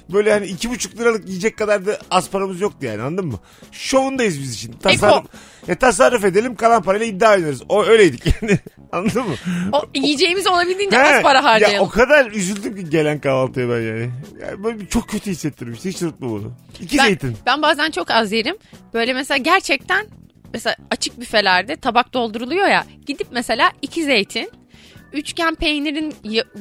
böyle 0.10 0.32
hani 0.34 0.45
iki 0.45 0.69
buçuk 0.69 0.99
liralık 0.99 1.27
yiyecek 1.27 1.58
kadar 1.58 1.86
da 1.86 1.97
az 2.12 2.29
paramız 2.29 2.62
yoktu 2.62 2.86
yani 2.86 3.01
anladın 3.01 3.25
mı? 3.27 3.39
Şovundayız 3.71 4.39
biz 4.39 4.53
için. 4.53 4.73
Tasarruf, 4.73 5.25
e, 5.67 5.75
tasarruf 5.75 6.25
edelim 6.25 6.56
kalan 6.56 6.84
parayla 6.84 7.06
iddia 7.06 7.34
oynarız. 7.34 7.62
O 7.69 7.84
öyleydik 7.84 8.23
yani. 8.41 8.60
anladın 8.91 9.23
mı? 9.23 9.36
O, 9.71 9.82
yiyeceğimizi 9.95 10.49
olabildiğince 10.49 10.97
He, 10.97 11.15
az 11.15 11.21
para 11.21 11.38
Ya 11.38 11.43
harcayalım. 11.43 11.88
o 11.88 11.89
kadar 11.89 12.32
üzüldüm 12.32 12.75
ki 12.75 12.89
gelen 12.89 13.19
kahvaltıya 13.19 13.69
ben 13.69 13.82
yani. 13.82 14.12
yani 14.41 14.63
böyle 14.63 14.79
bir 14.79 14.88
çok 14.88 15.10
kötü 15.10 15.32
hissettirmişti. 15.32 15.89
Hiç 15.89 16.01
unutma 16.01 16.29
bunu. 16.29 16.53
İki 16.82 16.97
ben, 16.97 17.06
zeytin. 17.06 17.38
ben 17.45 17.62
bazen 17.62 17.91
çok 17.91 18.12
az 18.12 18.32
yerim. 18.32 18.56
Böyle 18.93 19.13
mesela 19.13 19.38
gerçekten 19.38 20.08
mesela 20.53 20.75
açık 20.91 21.19
büfelerde 21.19 21.75
tabak 21.75 22.13
dolduruluyor 22.13 22.67
ya. 22.67 22.85
Gidip 23.05 23.27
mesela 23.31 23.71
iki 23.81 24.03
zeytin, 24.03 24.51
üçgen 25.13 25.55
peynirin 25.55 26.13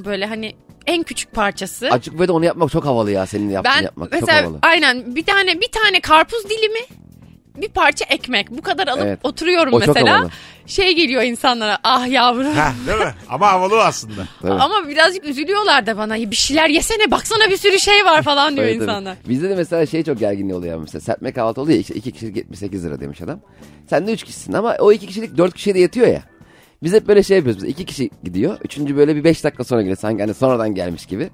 böyle 0.04 0.26
hani 0.26 0.56
en 0.86 1.02
küçük 1.02 1.32
parçası. 1.32 1.90
Açık 1.90 2.20
ve 2.20 2.28
de 2.28 2.32
onu 2.32 2.44
yapmak 2.44 2.70
çok 2.70 2.84
havalı 2.84 3.10
ya. 3.10 3.26
Senin 3.26 3.50
yaptığını 3.50 3.74
ben 3.76 3.82
yapmak 3.82 4.12
çok 4.12 4.20
mesela 4.20 4.42
havalı. 4.42 4.58
aynen 4.62 5.16
bir 5.16 5.24
tane 5.24 5.60
bir 5.60 5.70
tane 5.72 6.00
karpuz 6.00 6.44
dilimi 6.44 7.02
bir 7.56 7.68
parça 7.68 8.04
ekmek 8.04 8.50
bu 8.50 8.62
kadar 8.62 8.88
alıp 8.88 9.02
Evet. 9.02 9.18
oturuyorum 9.22 9.72
O 9.74 9.80
çok 9.80 9.88
mesela. 9.96 10.18
havalı. 10.18 10.30
Şey 10.66 10.94
geliyor 10.96 11.22
insanlara 11.22 11.78
ah 11.84 12.06
yavrum. 12.10 12.52
Ha, 12.54 12.72
değil 12.86 12.98
mi? 12.98 13.14
Ama 13.28 13.52
havalı 13.52 13.84
aslında. 13.84 14.26
Tabii. 14.42 14.52
Ama 14.52 14.88
birazcık 14.88 15.24
üzülüyorlar 15.24 15.86
da 15.86 15.96
bana. 15.96 16.14
Bir 16.16 16.36
şeyler 16.36 16.68
yesene 16.68 17.10
baksana 17.10 17.50
bir 17.50 17.56
sürü 17.56 17.78
şey 17.80 18.04
var 18.04 18.22
falan 18.22 18.56
diyor 18.56 18.66
Tabii, 18.66 18.78
tabii. 18.78 18.84
insanlar. 18.84 19.16
Bizde 19.28 19.50
de 19.50 19.54
mesela 19.54 19.86
şey 19.86 20.02
çok 20.04 20.18
gerginliği 20.18 20.54
oluyor 20.54 20.78
mesela. 20.80 21.00
Serpme 21.00 21.32
kahvaltı 21.32 21.60
oluyor 21.60 21.74
ya 21.74 21.80
işte 21.80 21.94
iki 21.94 22.12
kişilik 22.12 22.36
78 22.36 22.84
lira 22.84 23.00
demiş 23.00 23.20
adam. 23.22 23.40
Sen 23.90 24.06
de 24.06 24.12
üç 24.12 24.22
kişisin 24.24 24.52
ama 24.52 24.76
o 24.78 24.92
iki 24.92 25.06
kişilik 25.06 25.36
dört 25.38 25.54
kişiye 25.54 25.74
de 25.74 25.80
yetiyor 25.80 26.06
ya. 26.06 26.22
Biz 26.82 26.92
hep 26.92 27.08
böyle 27.08 27.22
şey 27.22 27.36
yapıyoruz. 27.36 27.62
Biz 27.62 27.70
iki 27.70 27.84
kişi 27.84 28.10
gidiyor. 28.24 28.58
Üçüncü 28.64 28.96
böyle 28.96 29.16
bir 29.16 29.24
beş 29.24 29.44
dakika 29.44 29.64
sonra 29.64 29.80
geliyor. 29.80 29.96
Sanki 29.98 30.22
hani 30.22 30.34
sonradan 30.34 30.74
gelmiş 30.74 31.06
gibi. 31.06 31.30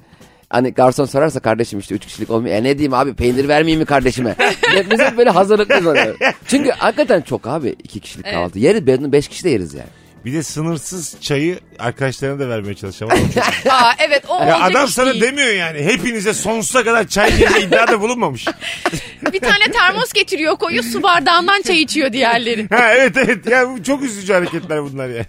Hani 0.51 0.71
garson 0.75 1.05
sorarsa 1.05 1.41
kardeşim 1.41 1.79
işte 1.79 1.95
üç 1.95 2.07
kişilik 2.07 2.31
olmuyor. 2.31 2.55
E 2.57 2.63
ne 2.63 2.79
diyeyim 2.79 2.95
abi 2.95 3.15
peynir 3.15 3.49
vermeyeyim 3.49 3.81
mi 3.81 3.87
kardeşime? 3.87 4.37
Biz- 4.91 5.01
hep 5.01 5.17
böyle 5.17 5.31
hazırlıklıyız 5.31 5.87
ona. 5.87 6.07
Çünkü 6.47 6.71
hakikaten 6.71 7.21
çok 7.21 7.47
abi 7.47 7.69
iki 7.85 8.01
kişilik 8.01 8.25
kahvaltı. 8.25 8.59
Yeriz 8.59 8.87
beş 9.13 9.29
kişi 9.29 9.45
de 9.45 9.51
yeriz 9.51 9.75
yani. 9.75 9.89
Bir 10.25 10.33
de 10.33 10.43
sınırsız 10.43 11.17
çayı 11.21 11.59
arkadaşlarına 11.79 12.39
da 12.41 12.49
vermeye 12.49 12.75
çalışacağım. 12.75 13.13
Ama 13.13 13.33
çok- 13.33 13.43
Aa 13.73 13.93
evet 13.99 14.23
o 14.29 14.35
ya 14.35 14.41
olacak 14.41 14.71
adam 14.71 14.85
iş 14.87 14.95
sana 14.95 15.11
değil. 15.11 15.23
demiyor 15.23 15.49
yani. 15.49 15.83
Hepinize 15.83 16.35
sonsuza 16.35 16.85
kadar 16.85 17.07
çay 17.09 17.37
diye 17.37 17.49
bir 17.49 17.63
iddiada 17.63 18.01
bulunmamış. 18.01 18.47
Bir 19.33 19.41
tane 19.41 19.65
termos 19.73 20.13
getiriyor 20.13 20.57
koyuyor 20.57 20.85
su 20.85 21.03
bardağından 21.03 21.63
çay 21.63 21.83
içiyor 21.83 22.13
diğerleri. 22.13 22.69
ha 22.71 22.93
evet 22.95 23.17
evet. 23.17 23.47
Ya 23.51 23.69
bu 23.71 23.83
çok 23.83 24.03
üzücü 24.03 24.33
hareketler 24.33 24.83
bunlar 24.83 25.09
ya. 25.09 25.25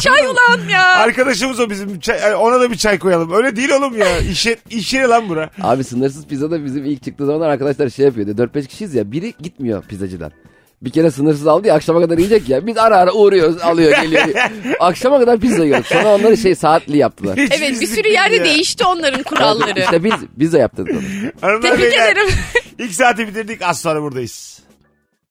Çay 0.00 0.26
ulan 0.26 0.68
ya. 0.70 0.82
Arkadaşımız 0.86 1.60
o 1.60 1.70
bizim. 1.70 2.00
Çay- 2.00 2.34
ona 2.34 2.60
da 2.60 2.70
bir 2.70 2.76
çay 2.76 2.98
koyalım. 2.98 3.32
Öyle 3.32 3.56
değil 3.56 3.70
oğlum 3.70 3.98
ya. 3.98 4.18
İş, 4.18 4.46
yer- 4.46 4.56
iş 4.70 4.94
yeri 4.94 5.08
lan 5.08 5.28
bura. 5.28 5.50
Abi 5.62 5.84
sınırsız 5.84 6.26
pizzada 6.26 6.64
bizim 6.64 6.84
ilk 6.84 7.02
çıktığı 7.02 7.26
zaman 7.26 7.48
arkadaşlar 7.50 7.88
şey 7.88 8.04
yapıyordu. 8.06 8.30
4-5 8.42 8.66
kişiyiz 8.66 8.94
ya 8.94 9.12
biri 9.12 9.34
gitmiyor 9.42 9.82
pizzacıdan. 9.82 10.32
Bir 10.82 10.90
kere 10.90 11.10
sınırsız 11.10 11.46
aldı 11.46 11.66
ya 11.68 11.74
akşama 11.74 12.00
kadar 12.00 12.18
yiyecek 12.18 12.48
ya. 12.48 12.66
Biz 12.66 12.78
ara 12.78 12.96
ara 12.96 13.12
uğruyoruz 13.12 13.62
alıyor 13.62 14.02
geliyor. 14.02 14.24
akşama 14.80 15.18
kadar 15.20 15.38
pizza 15.40 15.64
yiyoruz. 15.64 15.86
Sonra 15.86 16.14
onları 16.14 16.36
şey 16.36 16.54
saatli 16.54 16.96
yaptılar. 16.98 17.36
Hiç 17.36 17.52
Evet 17.58 17.80
bir 17.80 17.86
sürü 17.86 18.08
yerde 18.08 18.36
ya. 18.36 18.44
değişti 18.44 18.84
onların 18.84 19.22
kuralları. 19.22 19.80
İşte 19.80 20.04
biz 20.04 20.12
biz 20.36 20.52
de 20.52 20.58
yaptık 20.58 20.88
onu. 20.90 21.60
Tebrik 21.60 21.94
ederim. 21.94 22.28
İlk 22.78 22.94
saati 22.94 23.28
bitirdik. 23.28 23.62
Az 23.62 23.80
sonra 23.80 24.02
buradayız. 24.02 24.58